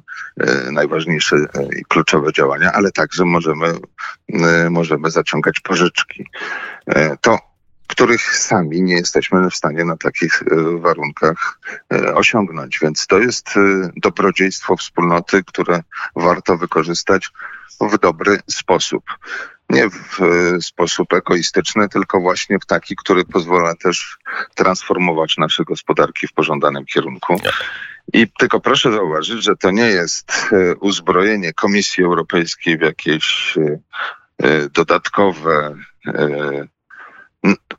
najważniejsze 0.72 1.36
i 1.80 1.86
kluczowe 1.86 2.34
działania, 2.34 2.72
ale 2.72 2.92
także 2.92 3.26
możemy, 3.26 3.74
możemy 4.70 5.12
zaciągać 5.12 5.60
pożyczki. 5.60 6.30
To 7.22 7.40
których 7.88 8.38
sami 8.38 8.82
nie 8.82 8.96
jesteśmy 8.96 9.50
w 9.50 9.56
stanie 9.56 9.86
na 9.86 9.98
takich 9.98 10.44
e, 10.44 10.80
warunkach 10.80 11.60
e, 11.94 12.16
osiągnąć. 12.16 12.80
Więc 12.80 13.08
to 13.08 13.20
jest 13.20 13.58
e, 13.58 13.90
dobrodziejstwo 13.96 14.76
wspólnoty, 14.76 15.44
które 15.44 15.84
warto 16.16 16.58
wykorzystać 16.58 17.30
w 17.82 17.98
dobry 17.98 18.40
sposób. 18.48 19.04
Nie 19.70 19.90
w 19.90 20.20
sposób 20.62 21.14
egoistyczny, 21.14 21.90
tylko 21.90 22.22
właśnie 22.22 22.60
w 22.60 22.66
taki, 22.66 22.96
który 22.96 23.26
pozwala 23.26 23.76
też 23.76 24.18
transformować 24.56 25.38
nasze 25.38 25.64
gospodarki 25.64 26.28
w 26.28 26.34
pożądanym 26.34 26.86
kierunku. 26.86 27.42
I 28.14 28.28
tylko 28.40 28.60
proszę 28.60 28.92
zauważyć, 28.92 29.44
że 29.44 29.56
to 29.56 29.72
nie 29.72 29.88
jest 29.88 30.32
uzbrojenie 30.80 31.54
Komisji 31.54 32.04
Europejskiej 32.04 32.78
w 32.78 32.82
jakieś 32.82 33.58
dodatkowe 34.74 35.76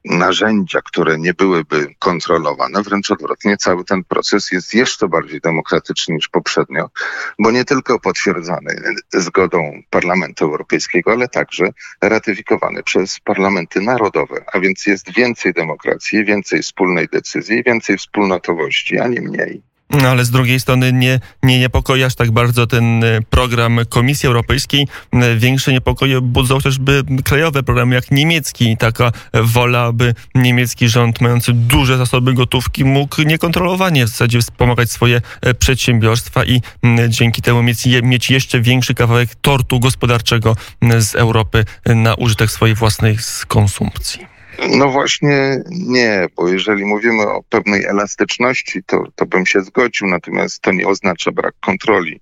narzędzia, 0.05 0.81
które 0.85 1.19
nie 1.19 1.35
byłyby 1.35 1.87
kontrolowane. 1.99 2.83
Wręcz 2.83 3.11
odwrotnie, 3.11 3.57
cały 3.57 3.85
ten 3.85 4.05
proces 4.05 4.53
jest 4.53 4.75
jeszcze 4.75 5.09
bardziej 5.09 5.41
demokratyczny 5.41 6.15
niż 6.15 6.29
poprzednio, 6.29 6.91
bo 7.39 7.51
nie 7.51 7.65
tylko 7.65 8.01
potwierdzany 8.01 8.75
zgodą 9.13 9.83
Parlamentu 9.91 10.45
Europejskiego, 10.45 11.13
ale 11.13 11.29
także 11.29 11.69
ratyfikowany 12.03 12.83
przez 12.83 13.21
parlamenty 13.21 13.81
narodowe, 13.81 14.45
a 14.53 14.61
więc 14.61 14.87
jest 14.87 15.15
więcej 15.15 15.53
demokracji, 15.53 16.25
więcej 16.25 16.63
wspólnej 16.63 17.09
decyzji, 17.13 17.63
więcej 17.67 17.99
wspólnotowości, 17.99 18.99
a 18.99 19.09
nie 19.09 19.21
mniej. 19.21 19.68
No 19.91 20.09
ale 20.09 20.25
z 20.25 20.31
drugiej 20.31 20.61
strony 20.61 20.93
nie, 20.93 21.21
nie 21.43 21.59
niepokoi 21.59 22.03
aż 22.03 22.15
tak 22.15 22.31
bardzo 22.31 22.67
ten 22.67 23.05
e, 23.05 23.21
program 23.31 23.81
Komisji 23.89 24.27
Europejskiej. 24.27 24.89
E, 25.13 25.37
większe 25.37 25.73
niepokoje 25.73 26.21
budzą 26.21 26.55
chociażby 26.55 27.03
krajowe 27.25 27.63
programy 27.63 27.95
jak 27.95 28.11
niemiecki. 28.11 28.77
Taka 28.77 29.13
wola, 29.35 29.85
aby 29.85 30.15
niemiecki 30.35 30.89
rząd 30.89 31.21
mający 31.21 31.53
duże 31.53 31.99
zasoby 31.99 32.35
gotówki 32.35 32.85
mógł 32.85 33.23
niekontrolowanie 33.23 34.07
w 34.07 34.09
zasadzie 34.09 34.41
wspomagać 34.41 34.91
swoje 34.91 35.21
e, 35.43 35.55
przedsiębiorstwa 35.55 36.45
i 36.45 36.63
dzięki 37.09 37.43
temu 37.43 37.63
mieć, 37.63 37.87
mieć 38.03 38.31
jeszcze 38.31 38.61
większy 38.61 38.95
kawałek 38.95 39.35
tortu 39.35 39.81
gospodarczego 39.81 40.57
z 40.99 41.15
Europy 41.15 41.65
na 41.87 42.15
użytek 42.15 42.51
swojej 42.51 42.75
własnej 42.75 43.17
konsumpcji. 43.49 44.38
No 44.67 44.89
właśnie 44.89 45.63
nie, 45.71 46.27
bo 46.37 46.49
jeżeli 46.49 46.85
mówimy 46.85 47.23
o 47.23 47.43
pewnej 47.49 47.85
elastyczności, 47.85 48.83
to, 48.87 49.05
to 49.15 49.27
bym 49.27 49.47
się 49.47 49.61
zgodził, 49.61 50.07
natomiast 50.07 50.61
to 50.61 50.73
nie 50.73 50.87
oznacza 50.87 51.33
brak 51.33 51.55
kontroli. 51.61 52.21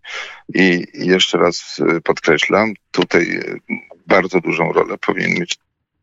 I 0.54 0.86
jeszcze 0.94 1.38
raz 1.38 1.78
y, 1.78 2.00
podkreślam, 2.00 2.74
tutaj 2.90 3.22
y, 3.22 3.60
bardzo 4.06 4.40
dużą 4.40 4.72
rolę 4.72 4.98
powinien 4.98 5.30
mieć 5.30 5.58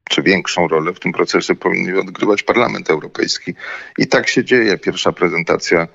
czy 0.09 0.21
większą 0.21 0.67
rolę 0.67 0.93
w 0.93 0.99
tym 0.99 1.11
procesie 1.11 1.55
powinien 1.55 1.97
odgrywać 1.99 2.43
Parlament 2.43 2.89
Europejski. 2.89 3.53
I 3.97 4.07
tak 4.07 4.29
się 4.29 4.45
dzieje. 4.45 4.77
Pierwsza 4.77 5.11
prezentacja 5.11 5.87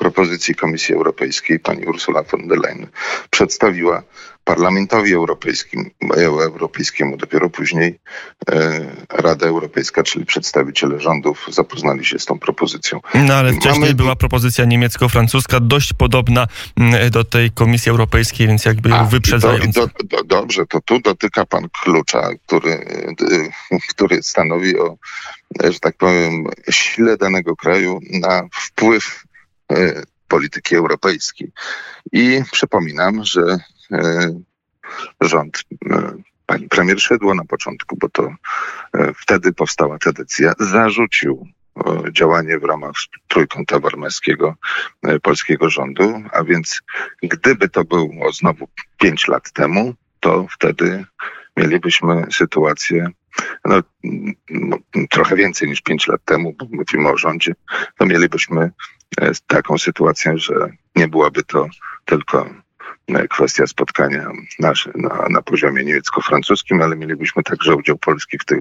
propozycji 0.00 0.54
Komisji 0.54 0.94
Europejskiej 0.94 1.58
pani 1.58 1.86
Ursula 1.86 2.22
von 2.22 2.48
der 2.48 2.58
Leyen 2.58 2.86
przedstawiła 3.30 4.02
Parlamentowi 4.44 5.14
Europejskim, 5.14 5.90
Europejskiemu. 6.16 7.16
Dopiero 7.16 7.50
później 7.50 7.98
e, 8.50 8.80
Rada 9.08 9.46
Europejska, 9.46 10.02
czyli 10.02 10.26
przedstawiciele 10.26 11.00
rządów 11.00 11.46
zapoznali 11.48 12.04
się 12.04 12.18
z 12.18 12.26
tą 12.26 12.38
propozycją. 12.38 13.00
No 13.14 13.34
ale 13.34 13.52
wcześniej 13.52 13.80
Mamy... 13.80 13.94
była 13.94 14.16
propozycja 14.16 14.64
niemiecko-francuska, 14.64 15.60
dość 15.60 15.92
podobna 15.92 16.46
mm, 16.76 17.10
do 17.10 17.24
tej 17.24 17.50
Komisji 17.50 17.90
Europejskiej, 17.90 18.46
więc 18.46 18.64
jakby 18.64 18.88
ją 18.90 19.08
wyprzedzając. 19.08 19.74
Do, 19.74 19.86
do, 20.04 20.24
dobrze, 20.24 20.66
to 20.66 20.80
tu 20.80 21.00
dotyka 21.00 21.46
pan 21.46 21.68
klucza, 21.82 22.30
który, 22.46 22.86
który 23.90 24.22
stanowi 24.22 24.78
o, 24.78 24.96
że 25.70 25.80
tak 25.80 25.96
powiem, 25.96 26.44
sile 26.70 27.16
danego 27.16 27.56
kraju 27.56 28.00
na 28.10 28.42
wpływ 28.52 29.29
polityki 30.28 30.76
europejskiej. 30.76 31.52
I 32.12 32.42
przypominam, 32.52 33.24
że 33.24 33.58
E, 33.92 34.40
rząd 35.20 35.64
e, 35.90 36.12
pani 36.46 36.68
premier 36.68 37.00
Szydło 37.00 37.34
na 37.34 37.44
początku, 37.44 37.96
bo 37.96 38.08
to 38.08 38.22
e, 38.94 39.12
wtedy 39.16 39.52
powstała 39.52 39.98
ta 39.98 40.12
decyzja, 40.12 40.52
zarzucił 40.58 41.46
działanie 42.12 42.58
w 42.58 42.64
ramach 42.64 42.92
trójkąta 43.28 43.80
barmeskiego 43.80 44.54
polskiego 45.22 45.70
rządu, 45.70 46.22
a 46.32 46.44
więc 46.44 46.80
gdyby 47.22 47.68
to 47.68 47.84
było 47.84 48.32
znowu 48.32 48.68
pięć 48.98 49.28
lat 49.28 49.52
temu, 49.52 49.94
to 50.20 50.46
wtedy 50.50 51.04
mielibyśmy 51.56 52.26
sytuację 52.32 53.06
no, 53.64 53.82
trochę 55.10 55.36
więcej 55.36 55.68
niż 55.68 55.80
pięć 55.80 56.06
lat 56.06 56.24
temu, 56.24 56.54
bo 56.58 56.66
mówimy 56.70 57.08
o 57.08 57.16
rządzie, 57.16 57.52
to 57.98 58.06
mielibyśmy 58.06 58.70
taką 59.46 59.78
sytuację, 59.78 60.38
że 60.38 60.70
nie 60.96 61.08
byłaby 61.08 61.42
to 61.42 61.66
tylko 62.04 62.46
kwestia 63.30 63.66
spotkania 63.66 64.30
na, 64.58 64.72
na, 64.94 65.26
na 65.30 65.42
poziomie 65.42 65.84
niemiecko-francuskim, 65.84 66.82
ale 66.82 66.96
mielibyśmy 66.96 67.42
także 67.42 67.76
udział 67.76 67.98
Polski 67.98 68.38
w 68.38 68.44
tym 68.44 68.60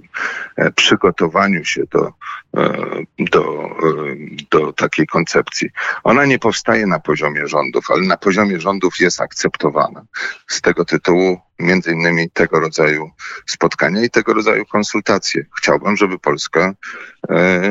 e, 0.55 0.71
przygotowaniu 0.71 1.65
się 1.65 1.83
do, 1.91 2.13
e, 2.57 2.75
do, 3.19 3.65
e, 3.65 4.15
do 4.51 4.73
takiej 4.73 5.07
koncepcji. 5.07 5.69
Ona 6.03 6.25
nie 6.25 6.39
powstaje 6.39 6.87
na 6.87 6.99
poziomie 6.99 7.47
rządów, 7.47 7.85
ale 7.91 8.01
na 8.01 8.17
poziomie 8.17 8.59
rządów 8.59 8.99
jest 8.99 9.21
akceptowana. 9.21 10.05
Z 10.47 10.61
tego 10.61 10.85
tytułu 10.85 11.39
między 11.59 11.91
innymi 11.91 12.29
tego 12.29 12.59
rodzaju 12.59 13.11
spotkania 13.45 14.03
i 14.03 14.09
tego 14.09 14.33
rodzaju 14.33 14.65
konsultacje. 14.65 15.45
Chciałbym, 15.57 15.97
żeby 15.97 16.19
Polska 16.19 16.73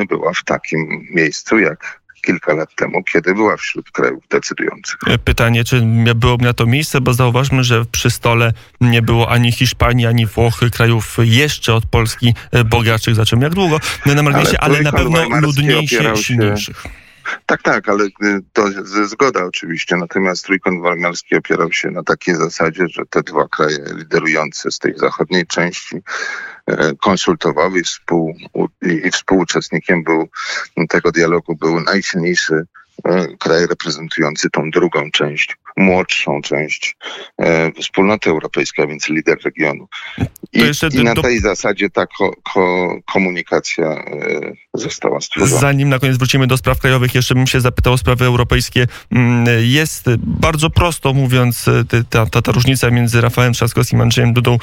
była 0.08 0.32
w 0.32 0.44
takim 0.44 1.06
miejscu, 1.10 1.58
jak 1.58 2.00
kilka 2.20 2.54
lat 2.54 2.74
temu, 2.74 3.02
kiedy 3.04 3.34
była 3.34 3.56
wśród 3.56 3.90
krajów 3.90 4.24
decydujących. 4.30 4.98
Pytanie, 5.24 5.64
czy 5.64 5.82
byłoby 6.14 6.44
na 6.44 6.52
to 6.52 6.66
miejsce, 6.66 7.00
bo 7.00 7.14
zauważmy, 7.14 7.64
że 7.64 7.84
przy 7.84 8.10
stole 8.10 8.52
nie 8.80 9.02
było 9.02 9.30
ani 9.30 9.52
Hiszpanii, 9.52 10.06
ani 10.06 10.26
Włochy, 10.26 10.70
krajów 10.70 11.16
jeszcze 11.18 11.74
od 11.74 11.86
Polski 11.86 12.34
e, 12.52 12.64
bogatszych, 12.64 13.14
za 13.14 13.24
czym 13.24 13.42
jak 13.42 13.54
długo 13.54 13.80
na 14.06 14.22
marginesie, 14.22 14.60
ale, 14.60 14.74
ale 14.74 14.84
na 14.84 14.92
pewno 14.92 15.40
ludniejszych, 15.40 16.16
silniejszych. 16.16 16.84
Tak, 17.46 17.62
tak, 17.62 17.88
ale 17.88 18.04
y, 18.04 18.10
to 18.52 18.64
zgoda 19.06 19.44
oczywiście. 19.44 19.96
Natomiast 19.96 20.44
trójkąt 20.44 20.82
walmarski 20.82 21.36
opierał 21.36 21.72
się 21.72 21.90
na 21.90 22.02
takiej 22.02 22.34
zasadzie, 22.34 22.88
że 22.88 23.02
te 23.10 23.22
dwa 23.22 23.48
kraje 23.48 23.78
liderujące 23.94 24.70
z 24.70 24.78
tej 24.78 24.98
zachodniej 24.98 25.46
części 25.46 25.96
e, 26.68 26.92
konsultowały 27.00 27.80
i, 27.80 27.82
współ, 27.82 28.34
i 28.82 29.10
współuczestnikiem 29.10 30.04
był 30.04 30.28
tego 30.88 31.12
dialogu 31.12 31.56
był 31.56 31.80
najsilniejszy 31.80 32.66
e, 33.04 33.26
kraj 33.38 33.66
reprezentujący 33.66 34.50
tą 34.50 34.70
drugą 34.70 35.10
część 35.10 35.56
młodszą 35.78 36.42
część 36.42 36.96
e, 37.38 37.72
wspólnoty 37.72 38.30
europejskiej, 38.30 38.84
a 38.84 38.88
więc 38.88 39.08
lider 39.08 39.38
regionu. 39.44 39.88
I, 40.52 40.60
i 41.00 41.04
na 41.04 41.14
do... 41.14 41.22
tej 41.22 41.40
zasadzie 41.40 41.90
ta 41.90 42.06
ko, 42.06 42.34
ko, 42.52 42.94
komunikacja 43.12 43.86
e, 43.86 44.52
została 44.74 45.20
stworzona. 45.20 45.60
Zanim 45.60 45.88
na 45.88 45.98
koniec 45.98 46.16
wrócimy 46.16 46.46
do 46.46 46.56
spraw 46.56 46.80
krajowych, 46.80 47.14
jeszcze 47.14 47.34
bym 47.34 47.46
się 47.46 47.60
zapytał 47.60 47.92
o 47.92 47.98
sprawy 47.98 48.24
europejskie. 48.24 48.86
Mm, 49.12 49.46
jest 49.60 50.04
bardzo 50.16 50.70
prosto 50.70 51.14
mówiąc, 51.14 51.68
e, 51.68 51.84
ta, 52.10 52.26
ta, 52.26 52.42
ta 52.42 52.52
różnica 52.52 52.90
między 52.90 53.20
Rafałem 53.20 53.52
Trzaskowskim 53.52 53.98
i 53.98 54.02
Andrzejem 54.02 54.32
Dudą 54.32 54.58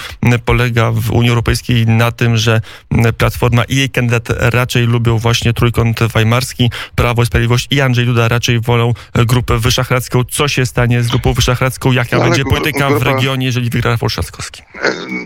polega 0.46 0.92
w 0.92 1.12
Unii 1.12 1.30
Europejskiej 1.30 1.88
na 1.88 2.12
tym, 2.12 2.38
że 2.38 2.62
Platforma 3.18 3.64
i 3.64 3.76
jej 3.76 3.90
kandydat 3.90 4.28
raczej 4.40 4.86
lubią 4.86 5.18
właśnie 5.18 5.54
trójkąt 5.54 6.00
weimarski, 6.00 6.72
Prawo 6.96 7.24
i 7.24 7.26
Sprawiedliwość 7.26 7.68
i 7.72 7.82
Andrzej 7.82 8.06
Duda 8.06 8.28
raczej 8.28 8.60
wolą 8.60 8.94
Grupę 9.14 9.60
Wyszachradzką. 9.60 10.24
Co 10.24 10.48
się 10.48 10.66
stanie 10.66 11.04
z 11.06 11.10
Grupą 11.10 11.34
Wyszachradzką? 11.34 11.92
Jaka 11.92 12.18
no, 12.18 12.24
będzie 12.24 12.44
polityka 12.44 12.88
grupa, 12.88 13.00
w 13.00 13.04
regionie, 13.04 13.46
jeżeli 13.46 13.70
wygra 13.70 13.92
Rafał 13.92 14.10
Trzaskowski? 14.10 14.62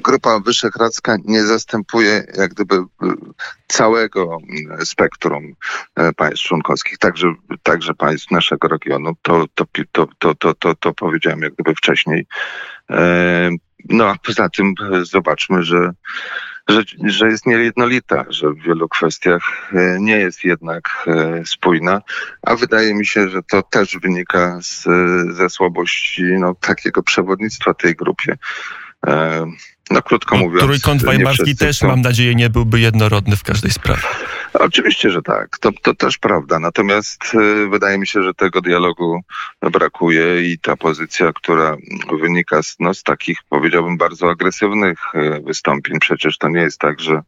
Grupa 0.04 0.40
Wyszachradzka 0.40 1.16
nie 1.26 1.44
zastępuje 1.44 2.24
jak 2.38 2.54
gdyby 2.54 2.76
całego 3.68 4.38
spektrum 4.84 5.54
e, 5.96 6.14
państw 6.14 6.46
członkowskich, 6.46 6.98
także, 6.98 7.34
także 7.64 7.94
państw 7.94 8.32
naszego 8.32 8.68
regionu. 8.68 9.12
To, 9.22 9.46
to, 9.56 9.66
to, 9.92 10.08
to, 10.20 10.36
to, 10.36 10.54
to, 10.54 10.76
to 10.76 10.94
powiedziałem 10.94 11.42
jak 11.42 11.54
gdyby 11.54 11.76
wcześniej. 11.76 12.26
E, 12.90 13.50
no 13.90 14.08
a 14.08 14.16
poza 14.26 14.50
tym 14.50 14.74
zobaczmy, 15.02 15.64
że 15.64 15.92
że, 16.70 16.84
że 17.04 17.28
jest 17.28 17.46
niejednolita, 17.46 18.26
że 18.30 18.50
w 18.50 18.62
wielu 18.62 18.90
kwestiach 18.90 19.72
e, 19.74 19.98
nie 20.00 20.18
jest 20.18 20.44
jednak 20.44 21.08
e, 21.08 21.46
spójna, 21.46 22.02
a 22.42 22.56
wydaje 22.56 22.94
mi 22.94 23.06
się, 23.06 23.30
że 23.30 23.44
to 23.44 23.64
też 23.64 23.98
wynika 23.98 24.60
z, 24.62 24.84
ze 25.36 25.50
słabości 25.50 26.24
no, 26.24 26.56
takiego 26.56 27.04
przewodnictwa 27.04 27.74
tej 27.74 27.96
grupie. 27.96 28.38
E, 29.08 29.46
no 29.92 30.02
krótko 30.02 30.36
no, 30.36 30.42
mówiąc. 30.42 30.64
Trójkąt 30.64 31.04
weimarski 31.04 31.56
też, 31.56 31.82
mam 31.82 32.02
nadzieję, 32.02 32.36
nie 32.36 32.50
byłby 32.50 32.80
jednorodny 32.80 33.36
w 33.36 33.44
każdej 33.44 33.72
sprawie. 33.72 34.02
Oczywiście, 34.60 35.10
że 35.10 35.22
tak. 35.22 35.58
To, 35.58 35.72
to 35.82 35.96
też 35.96 36.18
prawda. 36.18 36.60
Natomiast 36.60 37.36
y, 37.36 37.70
wydaje 37.70 37.98
mi 37.98 38.08
się, 38.08 38.24
że 38.24 38.34
tego 38.34 38.62
dialogu 38.62 39.22
brakuje 39.62 40.51
i 40.51 40.60
ta 40.60 40.75
pozycja, 40.75 41.34
która 41.34 41.78
wynika 42.20 42.63
z, 42.63 42.75
no, 42.80 42.94
z 42.94 43.04
takich, 43.04 43.38
powiedziałbym, 43.50 43.98
bardzo 43.98 44.30
agresywnych 44.30 45.00
y, 45.16 45.42
wystąpień. 45.46 46.00
Przecież 46.00 46.38
to 46.38 46.50
nie 46.50 46.62
jest 46.62 46.80
tak, 46.80 47.00
że 47.00 47.22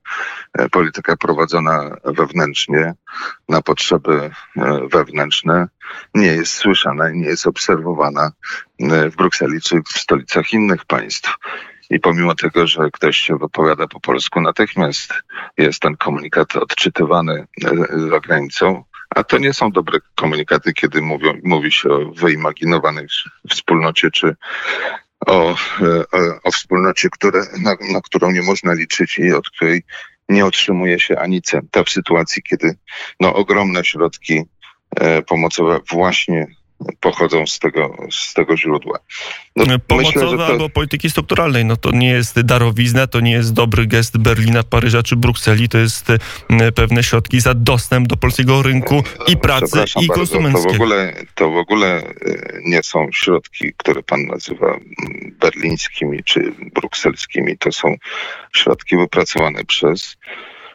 y, 0.61 0.69
polityka 0.69 1.17
prowadzona 1.17 1.97
wewnętrznie 2.03 2.93
na 3.49 3.61
potrzeby 3.61 4.31
wewnętrzne 4.91 5.67
nie 6.15 6.27
jest 6.27 6.53
słyszana 6.53 7.09
i 7.09 7.17
nie 7.17 7.27
jest 7.27 7.47
obserwowana 7.47 8.31
w 9.11 9.15
Brukseli 9.15 9.61
czy 9.61 9.81
w 9.81 9.99
stolicach 9.99 10.53
innych 10.53 10.85
państw. 10.85 11.37
I 11.91 11.99
pomimo 11.99 12.35
tego, 12.35 12.67
że 12.67 12.89
ktoś 12.93 13.17
się 13.17 13.37
wypowiada 13.37 13.87
po 13.87 13.99
polsku, 13.99 14.41
natychmiast 14.41 15.13
jest 15.57 15.79
ten 15.79 15.97
komunikat 15.97 16.55
odczytywany 16.55 17.47
e, 17.65 17.69
za 18.09 18.19
granicą. 18.19 18.83
A 19.15 19.23
to 19.23 19.37
nie 19.37 19.53
są 19.53 19.71
dobre 19.71 19.99
komunikaty, 20.15 20.73
kiedy 20.73 21.01
mówią, 21.01 21.33
mówi 21.43 21.71
się 21.71 21.89
o 21.89 22.11
wyimaginowanej 22.11 23.07
wspólnocie 23.49 24.11
czy 24.11 24.35
o, 25.27 25.49
o, 25.49 25.55
e, 26.13 26.41
o 26.43 26.51
wspólnocie, 26.51 27.09
które, 27.09 27.43
na, 27.63 27.75
na 27.93 28.01
którą 28.01 28.31
nie 28.31 28.41
można 28.41 28.73
liczyć 28.73 29.19
i 29.19 29.33
od 29.33 29.49
której 29.49 29.83
nie 30.29 30.45
otrzymuje 30.45 30.99
się 30.99 31.19
ani 31.19 31.41
centa 31.41 31.83
w 31.83 31.89
sytuacji, 31.89 32.43
kiedy 32.43 32.75
no, 33.19 33.33
ogromne 33.33 33.83
środki 33.83 34.43
e, 34.95 35.21
pomocowe 35.21 35.79
właśnie 35.91 36.47
pochodzą 36.99 37.47
z 37.47 37.59
tego, 37.59 37.95
z 38.11 38.33
tego 38.33 38.57
źródła. 38.57 38.99
No, 39.55 39.65
Pomocowe 39.87 40.25
myślę, 40.25 40.37
to... 40.37 40.45
albo 40.45 40.69
polityki 40.69 41.09
strukturalnej, 41.09 41.65
no 41.65 41.77
to 41.77 41.91
nie 41.91 42.09
jest 42.09 42.41
darowizna, 42.41 43.07
to 43.07 43.19
nie 43.19 43.31
jest 43.31 43.53
dobry 43.53 43.87
gest 43.87 44.17
Berlina, 44.17 44.63
Paryża 44.63 45.03
czy 45.03 45.15
Brukseli, 45.15 45.69
to 45.69 45.77
jest 45.77 46.09
e, 46.09 46.71
pewne 46.71 47.03
środki 47.03 47.41
za 47.41 47.53
dostęp 47.53 48.07
do 48.07 48.17
polskiego 48.17 48.61
rynku 48.61 49.03
i 49.27 49.37
pracy 49.37 49.83
i 50.01 50.07
konsumenckiego. 50.07 50.67
To 50.67 50.71
w, 50.71 50.75
ogóle, 50.75 51.13
to 51.35 51.49
w 51.49 51.57
ogóle 51.57 51.87
e, 51.87 52.13
nie 52.65 52.83
są 52.83 53.07
środki, 53.13 53.73
które 53.77 54.03
pan 54.03 54.25
nazywa 54.25 54.79
berlińskimi 55.39 56.23
czy 56.23 56.53
brukselskimi, 56.73 57.57
to 57.57 57.71
są 57.71 57.95
środki 58.53 58.97
wypracowane 58.97 59.63
przez 59.63 60.17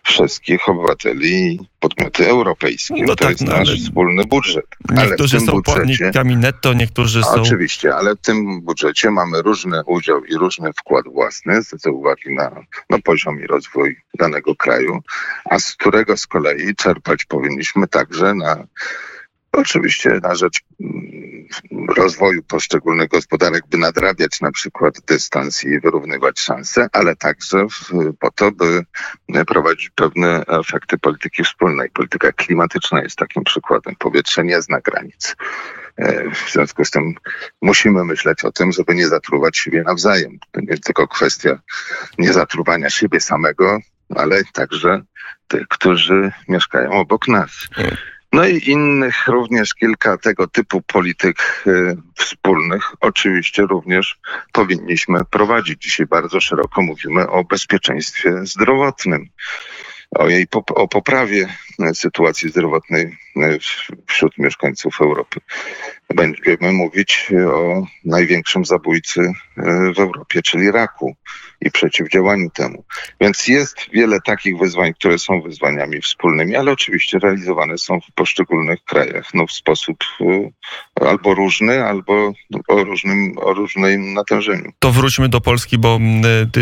wszystkich 0.06 0.68
obywateli 0.68 1.52
i 1.52 1.60
podmioty 1.80 2.28
europejskie. 2.28 2.94
No 3.02 3.16
to 3.16 3.24
tak, 3.24 3.30
jest 3.30 3.44
no, 3.44 3.56
nasz 3.56 3.82
wspólny 3.82 4.24
budżet. 4.24 4.66
Niektórzy 4.90 5.40
są 5.40 5.52
budżecie, 5.52 5.80
płatnikami 5.80 6.36
netto, 6.36 6.72
niektórzy 6.72 7.22
są... 7.22 7.30
Oczywiście, 7.30 7.94
ale 7.94 8.16
w 8.16 8.20
tym 8.20 8.60
budżecie 8.60 9.10
mamy 9.10 9.42
różny 9.42 9.82
udział 9.86 10.24
i 10.24 10.34
różny 10.34 10.72
wkład 10.72 11.04
własny 11.12 11.62
ze 11.62 11.90
uwagi 11.90 12.34
na, 12.34 12.50
na 12.90 12.98
poziom 12.98 13.40
i 13.40 13.46
rozwój 13.46 13.96
danego 14.18 14.56
kraju, 14.56 15.00
a 15.44 15.58
z 15.58 15.76
którego 15.76 16.16
z 16.16 16.26
kolei 16.26 16.74
czerpać 16.76 17.24
powinniśmy 17.24 17.88
także 17.88 18.34
na 18.34 18.66
oczywiście 19.56 20.20
na 20.22 20.34
rzecz 20.34 20.60
mm, 20.80 21.46
rozwoju 21.96 22.42
poszczególnych 22.42 23.08
gospodarek, 23.08 23.62
by 23.70 23.78
nadrabiać 23.78 24.40
na 24.40 24.52
przykład 24.52 24.94
dystans 25.06 25.64
i 25.64 25.80
wyrównywać 25.80 26.40
szanse, 26.40 26.88
ale 26.92 27.16
także 27.16 27.66
po 28.20 28.30
to, 28.30 28.52
by 28.52 28.84
prowadzić 29.46 29.90
pewne 29.90 30.44
efekty 30.46 30.98
polityki 30.98 31.44
wspólnej. 31.44 31.90
Polityka 31.90 32.32
klimatyczna 32.32 33.02
jest 33.02 33.16
takim 33.16 33.44
przykładem. 33.44 33.94
Powietrze 33.98 34.44
nie 34.44 34.62
zna 34.62 34.80
granic. 34.80 35.36
E, 35.96 36.30
w 36.30 36.50
związku 36.52 36.84
z 36.84 36.90
tym 36.90 37.14
musimy 37.62 38.04
myśleć 38.04 38.44
o 38.44 38.52
tym, 38.52 38.72
żeby 38.72 38.94
nie 38.94 39.08
zatruwać 39.08 39.58
siebie 39.58 39.82
nawzajem. 39.82 40.38
To 40.50 40.60
nie 40.60 40.78
tylko 40.78 41.08
kwestia 41.08 41.58
niezatruwania 42.18 42.90
siebie 42.90 43.20
samego, 43.20 43.78
ale 44.14 44.44
także 44.52 45.02
tych, 45.48 45.68
którzy 45.68 46.32
mieszkają 46.48 46.90
obok 46.90 47.28
nas. 47.28 47.50
No 48.32 48.46
i 48.46 48.70
innych 48.70 49.28
również 49.28 49.74
kilka 49.74 50.18
tego 50.18 50.46
typu 50.46 50.82
polityk 50.82 51.64
y, 51.66 51.96
wspólnych 52.14 52.92
oczywiście 53.00 53.62
również 53.62 54.18
powinniśmy 54.52 55.24
prowadzić. 55.24 55.82
Dzisiaj 55.82 56.06
bardzo 56.06 56.40
szeroko 56.40 56.82
mówimy 56.82 57.28
o 57.28 57.44
bezpieczeństwie 57.44 58.32
zdrowotnym 58.42 59.28
o 60.10 60.28
jej 60.28 60.46
o 60.68 60.88
poprawie 60.88 61.48
sytuacji 61.94 62.48
zdrowotnej 62.50 63.16
wśród 64.06 64.38
mieszkańców 64.38 65.00
Europy. 65.00 65.40
Będziemy 66.14 66.72
mówić 66.72 67.32
o 67.52 67.86
największym 68.04 68.64
zabójcy 68.64 69.20
e, 69.20 69.32
w 69.96 69.98
Europie, 69.98 70.42
czyli 70.42 70.70
raku 70.70 71.16
i 71.60 71.70
przeciwdziałaniu 71.70 72.50
temu. 72.50 72.84
Więc 73.20 73.48
jest 73.48 73.76
wiele 73.92 74.20
takich 74.20 74.58
wyzwań, 74.58 74.94
które 74.94 75.18
są 75.18 75.42
wyzwaniami 75.42 76.00
wspólnymi, 76.00 76.56
ale 76.56 76.72
oczywiście 76.72 77.18
realizowane 77.18 77.78
są 77.78 78.00
w 78.00 78.14
poszczególnych 78.14 78.84
krajach 78.84 79.34
no, 79.34 79.46
w 79.46 79.52
sposób 79.52 79.96
e, 80.20 81.06
albo 81.08 81.34
różny, 81.34 81.84
albo 81.84 82.32
o 82.68 82.84
różnym, 82.84 83.34
o 83.38 83.54
różnym 83.54 84.14
natężeniu. 84.14 84.72
To 84.78 84.92
wróćmy 84.92 85.28
do 85.28 85.40
Polski, 85.40 85.78
bo 85.78 85.98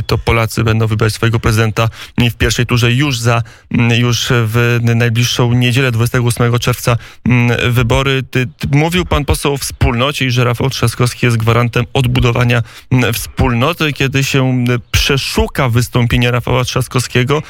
to 0.07 0.19
Polacy 0.19 0.65
będą 0.65 0.87
wybrać 0.87 1.13
swojego 1.13 1.41
prezydenta 1.41 1.89
w 2.19 2.35
pierwszej 2.35 2.67
turze 2.67 2.93
już 2.93 3.19
za 3.19 3.43
już 3.99 4.29
w 4.31 4.79
najbliższą 5.05 5.53
niedzielę 5.53 5.93
28 5.93 6.59
czerwca 6.59 6.97
wybory. 7.69 8.23
Ty, 8.31 8.47
ty, 8.59 8.69
mówił 8.73 9.05
pan 9.05 9.25
poseł 9.25 9.53
o 9.53 9.57
wspólnocie 9.57 10.27
i 10.27 10.31
że 10.31 10.45
Rafał 10.45 10.71
Trzaskowski 10.71 11.27
jest 11.27 11.37
gwarantem 11.37 11.85
odbudowania 11.93 12.63
wspólnoty. 13.13 13.93
Kiedy 13.93 14.25
się 14.25 14.65
przeszuka 14.91 15.69
wystąpienia 15.69 16.31
Rafała 16.31 16.65
Trzaskowskiego, 16.65 17.43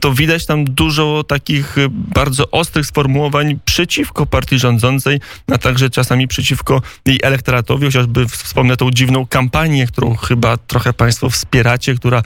to 0.00 0.12
widać 0.12 0.46
tam 0.46 0.64
dużo 0.64 1.24
takich 1.24 1.76
bardzo 1.90 2.50
ostrych 2.50 2.86
sformułowań 2.86 3.58
przeciwko 3.64 4.26
partii 4.26 4.58
rządzącej, 4.58 5.20
a 5.52 5.58
także 5.58 5.90
czasami 5.90 6.28
przeciwko 6.28 6.82
jej 7.06 7.18
elektoratowi. 7.22 7.86
Chociażby 7.86 8.28
wspomnę 8.28 8.76
tą 8.76 8.90
dziwną 8.90 9.26
kampanię, 9.26 9.86
którą 9.86 10.16
chyba 10.16 10.56
trochę 10.56 10.92
państwo 10.92 11.30
wspieracie, 11.30 11.94
która 11.94 12.22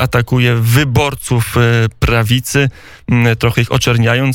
atakuje 0.00 0.54
wyborców 0.54 1.56
e, 1.56 1.60
prawicy. 1.98 2.70
Mm, 3.08 3.36
trochę 3.36 3.62
ich 3.62 3.72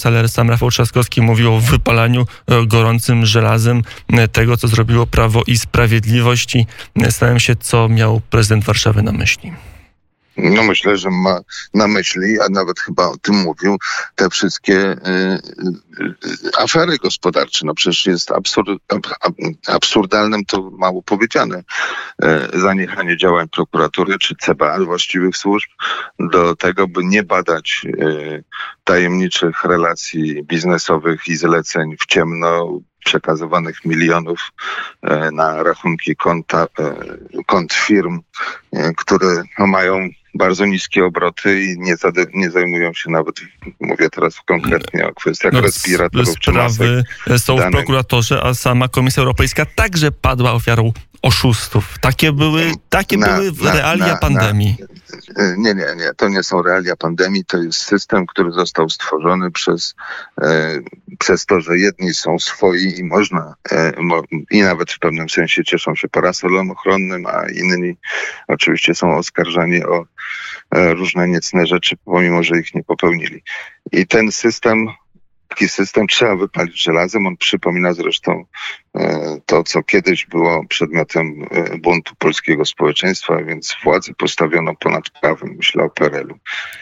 ale 0.06 0.28
sam 0.28 0.50
Rafał 0.50 0.70
Trzaskowski 0.70 1.22
mówił 1.22 1.54
o 1.54 1.60
wypalaniu 1.60 2.26
e, 2.48 2.66
gorącym 2.66 3.26
żelazem 3.26 3.84
e, 4.10 4.28
tego, 4.28 4.58
co 4.58 4.68
zrobiło 4.68 5.08
Prawo 5.08 5.44
i 5.48 5.58
Sprawiedliwość 5.58 6.56
i 6.56 6.66
zastanawiam 6.96 7.40
się, 7.40 7.56
co 7.56 7.90
miał 7.90 8.22
prezydent 8.30 8.66
Warszawy 8.66 9.02
na 9.02 9.12
myśli. 9.12 9.54
No 10.38 10.64
myślę, 10.64 10.98
że 10.98 11.10
ma 11.10 11.40
na 11.74 11.88
myśli, 11.88 12.40
a 12.40 12.50
nawet 12.50 12.80
chyba 12.80 13.08
o 13.08 13.18
tym 13.18 13.36
mówił, 13.36 13.78
te 14.16 14.30
wszystkie 14.30 14.76
y, 14.76 14.98
y, 16.26 16.58
afery 16.58 16.98
gospodarcze. 16.98 17.66
No 17.66 17.74
przecież 17.74 18.06
jest 18.06 18.32
absurd, 18.32 18.70
ab, 18.90 19.34
absurdalnym, 19.68 20.46
to 20.46 20.72
mało 20.78 21.02
powiedziane, 21.02 21.64
y, 22.24 22.60
zaniechanie 22.60 23.18
działań 23.18 23.50
prokuratury 23.50 24.20
czy 24.20 24.36
CBA, 24.36 24.80
właściwych 24.80 25.38
służb, 25.38 25.70
do 26.20 26.56
tego, 26.56 26.88
by 26.88 27.04
nie 27.04 27.24
badać 27.24 27.86
tajemniczych 28.84 29.64
relacji 29.64 30.44
biznesowych 30.44 31.28
i 31.28 31.36
zleceń 31.36 31.96
w 32.00 32.06
ciemno 32.06 32.80
przekazywanych 33.06 33.86
milionów 33.86 34.40
na 35.32 35.64
rachunki 35.64 36.16
konta, 36.16 36.68
kont 37.46 37.74
firm, 37.74 38.20
które 38.98 39.44
mają 39.58 40.10
bardzo 40.34 40.66
niskie 40.66 41.06
obroty 41.06 41.64
i 41.64 41.80
nie, 41.80 41.96
nie 42.34 42.52
zajmują 42.52 42.94
się 42.94 43.12
nawet, 43.12 43.42
mówię 43.80 44.10
teraz 44.10 44.36
konkretnie 44.46 45.08
o 45.08 45.14
kwestiach 45.14 45.54
no, 45.54 45.62
respiratorów 45.62 46.30
Sprawy. 46.30 47.04
Są 47.38 47.58
w 47.58 47.72
prokuratorze, 47.72 48.44
a 48.44 48.54
sama 48.54 48.88
Komisja 48.88 49.22
Europejska 49.22 49.66
także 49.66 50.12
padła 50.12 50.52
ofiarą 50.52 50.94
oszustów. 51.24 52.00
Takie 52.00 52.32
były, 52.32 52.72
takie 52.90 53.18
na, 53.18 53.28
były 53.28 53.52
na, 53.64 53.74
realia 53.74 54.08
na, 54.08 54.18
pandemii. 54.18 54.78
Nie, 55.58 55.74
nie, 55.74 55.96
nie. 55.96 56.14
To 56.18 56.30
nie 56.30 56.44
są 56.44 56.62
realia 56.62 56.96
pandemii. 56.96 57.46
To 57.46 57.58
jest 57.58 57.80
system, 57.80 58.26
który 58.26 58.52
został 58.52 58.90
stworzony 58.90 59.52
przez, 59.52 59.96
e, 60.42 60.80
przez 61.20 61.46
to, 61.46 61.62
że 61.62 61.78
jedni 61.78 62.14
są 62.14 62.40
swoi 62.40 63.00
i 63.00 63.04
można, 63.04 63.56
e, 63.72 64.02
mo, 64.02 64.24
i 64.52 64.62
nawet 64.62 64.92
w 64.92 65.00
pewnym 65.00 65.30
sensie 65.30 65.64
cieszą 65.64 65.96
się 65.96 66.10
parasolem 66.10 66.72
ochronnym, 66.72 67.26
a 67.26 67.50
inni 67.50 67.98
oczywiście 68.48 68.96
są 68.96 69.16
oskarżani 69.18 69.84
o 69.84 70.06
e, 70.76 70.94
różne 70.94 71.28
niecne 71.28 71.66
rzeczy, 71.66 71.96
pomimo 72.06 72.44
że 72.44 72.60
ich 72.60 72.76
nie 72.76 72.84
popełnili. 72.84 73.44
I 73.92 74.08
ten 74.08 74.32
system 74.32 74.88
taki 75.54 75.70
system 75.70 76.08
trzeba 76.08 76.36
wypalić 76.36 76.84
żelazem. 76.84 77.28
On 77.28 77.38
przypomina 77.38 77.94
zresztą 77.94 78.46
e, 78.96 79.38
to, 79.46 79.64
co 79.64 79.84
kiedyś 79.84 80.26
było 80.26 80.66
przedmiotem 80.66 81.46
e, 81.52 81.78
buntu 81.78 82.16
polskiego 82.16 82.66
społeczeństwa, 82.66 83.44
więc 83.44 83.76
władzę 83.84 84.14
postawiono 84.18 84.76
ponad 84.76 85.10
prawem, 85.10 85.54
myślę 85.58 85.84
o 85.84 85.90
PRL-u. 85.90 86.38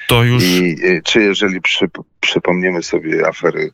To 0.07 0.23
już... 0.23 0.43
I 0.43 0.75
e, 0.83 1.01
czy 1.01 1.21
jeżeli 1.21 1.61
przy, 1.61 1.89
przypomniemy 2.19 2.83
sobie 2.83 3.27
afery 3.27 3.71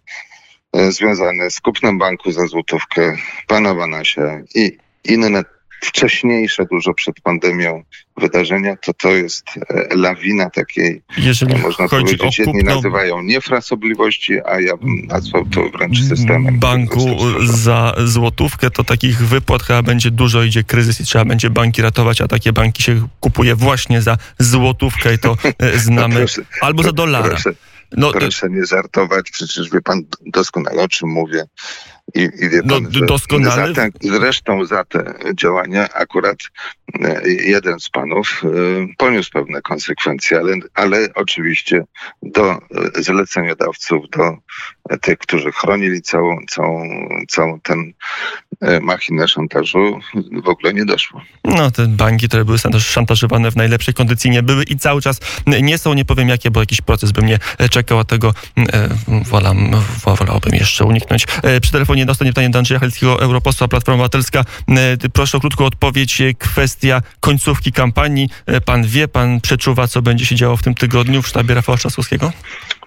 związane 0.89 1.51
z 1.51 1.61
kupnem 1.61 1.97
banku 1.97 2.31
za 2.31 2.47
złotówkę 2.47 3.17
pana 3.47 3.75
Banasia 3.75 4.41
i 4.55 4.77
inne 5.03 5.43
wcześniejsze, 5.81 6.65
dużo 6.71 6.93
przed 6.93 7.21
pandemią 7.21 7.83
wydarzenia, 8.17 8.75
to 8.75 8.93
to 8.93 9.09
jest 9.09 9.45
e, 9.69 9.95
lawina 9.95 10.49
takiej, 10.49 11.01
Jeżeli 11.17 11.57
można 11.57 11.87
powiedzieć, 11.87 12.21
o 12.21 12.29
jedni 12.37 12.63
nazywają 12.63 13.21
niefrasobliwości, 13.21 14.33
a 14.45 14.59
ja 14.59 14.77
bym 14.77 15.05
nazwał 15.05 15.45
to 15.45 15.69
wręcz 15.69 16.03
systemem. 16.03 16.59
Banku 16.59 17.17
za 17.43 17.95
złotówkę 18.05 18.69
to 18.69 18.83
takich 18.83 19.27
wypłat 19.27 19.63
chyba 19.63 19.81
będzie 19.81 20.11
dużo, 20.11 20.43
idzie 20.43 20.63
kryzys 20.63 21.01
i 21.01 21.03
trzeba 21.03 21.25
będzie 21.25 21.49
banki 21.49 21.81
ratować, 21.81 22.21
a 22.21 22.27
takie 22.27 22.53
banki 22.53 22.83
się 22.83 23.07
kupuje 23.19 23.55
właśnie 23.55 24.01
za 24.01 24.17
złotówkę 24.39 25.13
i 25.13 25.19
to 25.19 25.37
e, 25.59 25.79
znamy, 25.87 26.13
no 26.13 26.19
proszę, 26.19 26.41
albo 26.61 26.83
za 26.83 26.91
dolara. 26.91 27.29
Proszę, 27.29 27.53
no, 27.97 28.11
proszę 28.11 28.49
nie 28.49 28.65
żartować, 28.65 29.31
przecież 29.31 29.69
wie 29.69 29.81
pan 29.81 30.03
doskonale 30.25 30.83
o 30.83 30.87
czym 30.87 31.09
mówię. 31.09 31.43
I, 32.15 32.21
i 32.21 32.49
wie 32.49 32.61
no, 32.65 32.73
pan, 32.73 32.87
no, 32.93 33.05
doskonale. 33.05 33.73
Za 33.73 33.73
te, 33.73 33.89
zresztą 34.01 34.65
za 34.65 34.85
te 34.85 35.13
działania 35.35 35.89
akurat 35.93 36.37
e, 37.01 37.21
jeden 37.29 37.79
z 37.79 37.89
panów 37.89 38.41
e, 38.43 38.47
poniósł 38.97 39.31
pewne 39.31 39.61
konsekwencje, 39.61 40.37
ale, 40.37 40.53
ale 40.73 41.07
oczywiście 41.15 41.83
do 42.23 42.51
e, 42.51 42.57
zleceniodawców, 43.03 44.05
do 44.09 44.37
tych, 45.01 45.17
którzy 45.17 45.51
chronili 45.51 46.01
całą, 46.01 46.37
całą, 46.49 46.83
całą 47.27 47.59
ten 47.59 47.93
machinę 48.81 49.27
szantażu 49.27 49.99
w 50.43 50.47
ogóle 50.49 50.73
nie 50.73 50.85
doszło. 50.85 51.21
No, 51.43 51.71
te 51.71 51.87
banki, 51.87 52.27
które 52.27 52.45
były 52.45 52.57
szantażowane 52.79 53.51
w 53.51 53.55
najlepszej 53.55 53.93
kondycji 53.93 54.31
nie 54.31 54.43
były 54.43 54.63
i 54.63 54.77
cały 54.77 55.01
czas 55.01 55.19
nie 55.47 55.77
są, 55.77 55.93
nie 55.93 56.05
powiem 56.05 56.29
jakie, 56.29 56.51
bo 56.51 56.59
jakiś 56.59 56.81
proces 56.81 57.11
by 57.11 57.21
mnie 57.21 57.39
czekał, 57.69 57.99
a 57.99 58.03
tego 58.03 58.33
e, 58.57 58.89
wolałbym 60.05 60.53
jeszcze 60.53 60.85
uniknąć. 60.85 61.25
E, 61.43 61.61
przy 61.61 61.71
telefonie 61.71 61.96
dostanie 62.05 62.31
pytanie 62.31 62.49
do 62.49 62.59
Andrzeja 62.59 62.79
Halickiego, 62.79 63.21
europosła 63.21 63.67
Platforma 63.67 63.95
Obywatelska. 63.95 64.43
E, 64.69 64.97
proszę 65.13 65.37
o 65.37 65.41
krótką 65.41 65.65
odpowiedź. 65.65 66.21
Kwestia 66.39 67.01
końcówki 67.19 67.71
kampanii. 67.71 68.29
E, 68.45 68.61
pan 68.61 68.83
wie, 68.83 69.07
pan 69.07 69.41
przeczuwa, 69.41 69.87
co 69.87 70.01
będzie 70.01 70.25
się 70.25 70.35
działo 70.35 70.57
w 70.57 70.63
tym 70.63 70.75
tygodniu 70.75 71.21
w 71.21 71.27
sztabie 71.27 71.55
Rafała 71.55 71.77
Trzaskowskiego? 71.77 72.31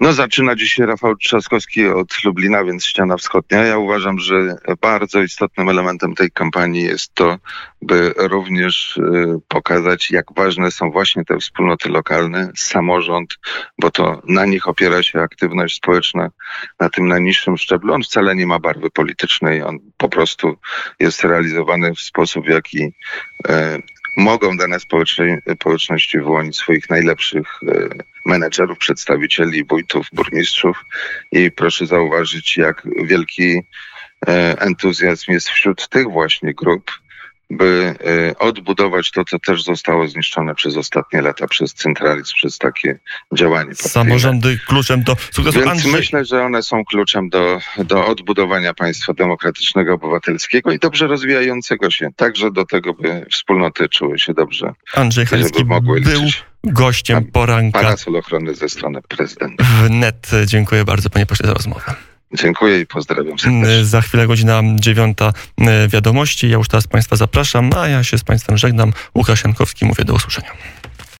No 0.00 0.12
zaczyna 0.12 0.56
dzisiaj 0.56 0.86
Rafał 0.86 1.16
Trzaskowski 1.16 1.86
od 1.86 2.24
Lublina, 2.24 2.64
więc 2.64 2.84
ściana 2.84 3.16
wschodnia. 3.16 3.62
Ja 3.62 3.78
uważam, 3.78 4.18
że 4.18 4.56
bardzo 4.80 5.22
istotnym 5.22 5.68
elementem 5.68 6.14
tej 6.14 6.30
kampanii 6.30 6.82
jest 6.82 7.14
to, 7.14 7.36
by 7.82 8.14
również 8.16 8.96
y, 8.96 9.40
pokazać, 9.48 10.10
jak 10.10 10.26
ważne 10.36 10.70
są 10.70 10.90
właśnie 10.90 11.24
te 11.24 11.38
wspólnoty 11.38 11.88
lokalne, 11.88 12.52
samorząd, 12.56 13.38
bo 13.78 13.90
to 13.90 14.22
na 14.28 14.46
nich 14.46 14.68
opiera 14.68 15.02
się 15.02 15.20
aktywność 15.20 15.76
społeczna 15.76 16.30
na 16.80 16.90
tym 16.90 17.08
najniższym 17.08 17.58
szczeblu. 17.58 17.94
On 17.94 18.02
wcale 18.02 18.36
nie 18.36 18.46
ma 18.46 18.58
barwy 18.58 18.90
politycznej, 18.90 19.62
on 19.62 19.78
po 19.96 20.08
prostu 20.08 20.56
jest 21.00 21.24
realizowany 21.24 21.94
w 21.94 22.00
sposób, 22.00 22.44
w 22.44 22.48
jaki 22.48 22.92
e, 23.48 23.78
mogą 24.16 24.56
dane 24.56 24.76
społeczności 24.80 26.18
wyłonić 26.18 26.56
swoich 26.56 26.90
najlepszych 26.90 27.46
e, 27.68 27.88
menedżerów, 28.26 28.78
przedstawicieli, 28.78 29.64
wójtów, 29.64 30.06
burmistrzów 30.12 30.84
i 31.32 31.50
proszę 31.50 31.86
zauważyć, 31.86 32.56
jak 32.56 32.82
wielki 33.04 33.62
entuzjazm 34.58 35.32
jest 35.32 35.48
wśród 35.48 35.88
tych 35.88 36.10
właśnie 36.10 36.54
grup, 36.54 36.90
by 37.50 37.94
e, 38.30 38.38
odbudować 38.38 39.10
to, 39.10 39.24
co 39.24 39.38
też 39.38 39.62
zostało 39.62 40.08
zniszczone 40.08 40.54
przez 40.54 40.76
ostatnie 40.76 41.22
lata, 41.22 41.46
przez 41.46 41.74
centralizm, 41.74 42.34
przez 42.34 42.58
takie 42.58 42.98
działanie. 43.34 43.74
Samorządy 43.74 44.58
kluczem 44.66 45.02
do 45.02 45.16
sukcesu. 45.16 45.58
Więc 45.58 45.70
Andrzej... 45.70 45.92
myślę, 45.92 46.24
że 46.24 46.42
one 46.42 46.62
są 46.62 46.84
kluczem 46.84 47.28
do, 47.28 47.60
do 47.78 48.06
odbudowania 48.06 48.74
państwa 48.74 49.12
demokratycznego, 49.12 49.94
obywatelskiego 49.94 50.72
i 50.72 50.78
dobrze 50.78 51.06
rozwijającego 51.06 51.90
się. 51.90 52.08
Także 52.16 52.50
do 52.50 52.66
tego, 52.66 52.94
by 52.94 53.26
wspólnoty 53.32 53.88
czuły 53.88 54.18
się 54.18 54.34
dobrze. 54.34 54.72
Andrzej 54.94 55.26
mogły 55.64 56.00
był 56.00 56.22
gościem 56.64 57.24
poranka. 57.24 57.80
Parasol 57.80 58.16
ochrony 58.16 58.54
ze 58.54 58.68
strony 58.68 59.02
prezydenta. 59.08 59.64
Wnet. 59.64 60.30
Dziękuję 60.46 60.84
bardzo 60.84 61.10
panie 61.10 61.26
pośle 61.26 61.46
za 61.46 61.54
rozmowę. 61.54 61.94
Dziękuję 62.34 62.80
i 62.80 62.86
pozdrawiam 62.86 63.38
serdecznie. 63.38 63.84
Za 63.84 64.00
chwilę 64.00 64.26
godzina 64.26 64.62
dziewiąta 64.74 65.32
e, 65.58 65.88
wiadomości. 65.88 66.50
Ja 66.50 66.56
już 66.56 66.68
teraz 66.68 66.86
Państwa 66.86 67.16
zapraszam, 67.16 67.70
a 67.76 67.88
ja 67.88 68.04
się 68.04 68.18
z 68.18 68.24
Państwem 68.24 68.58
żegnam. 68.58 68.92
Łukasz 69.14 69.44
Jankowski, 69.44 69.84
mówię 69.84 70.04
do 70.04 70.14
usłyszenia. 70.14 70.50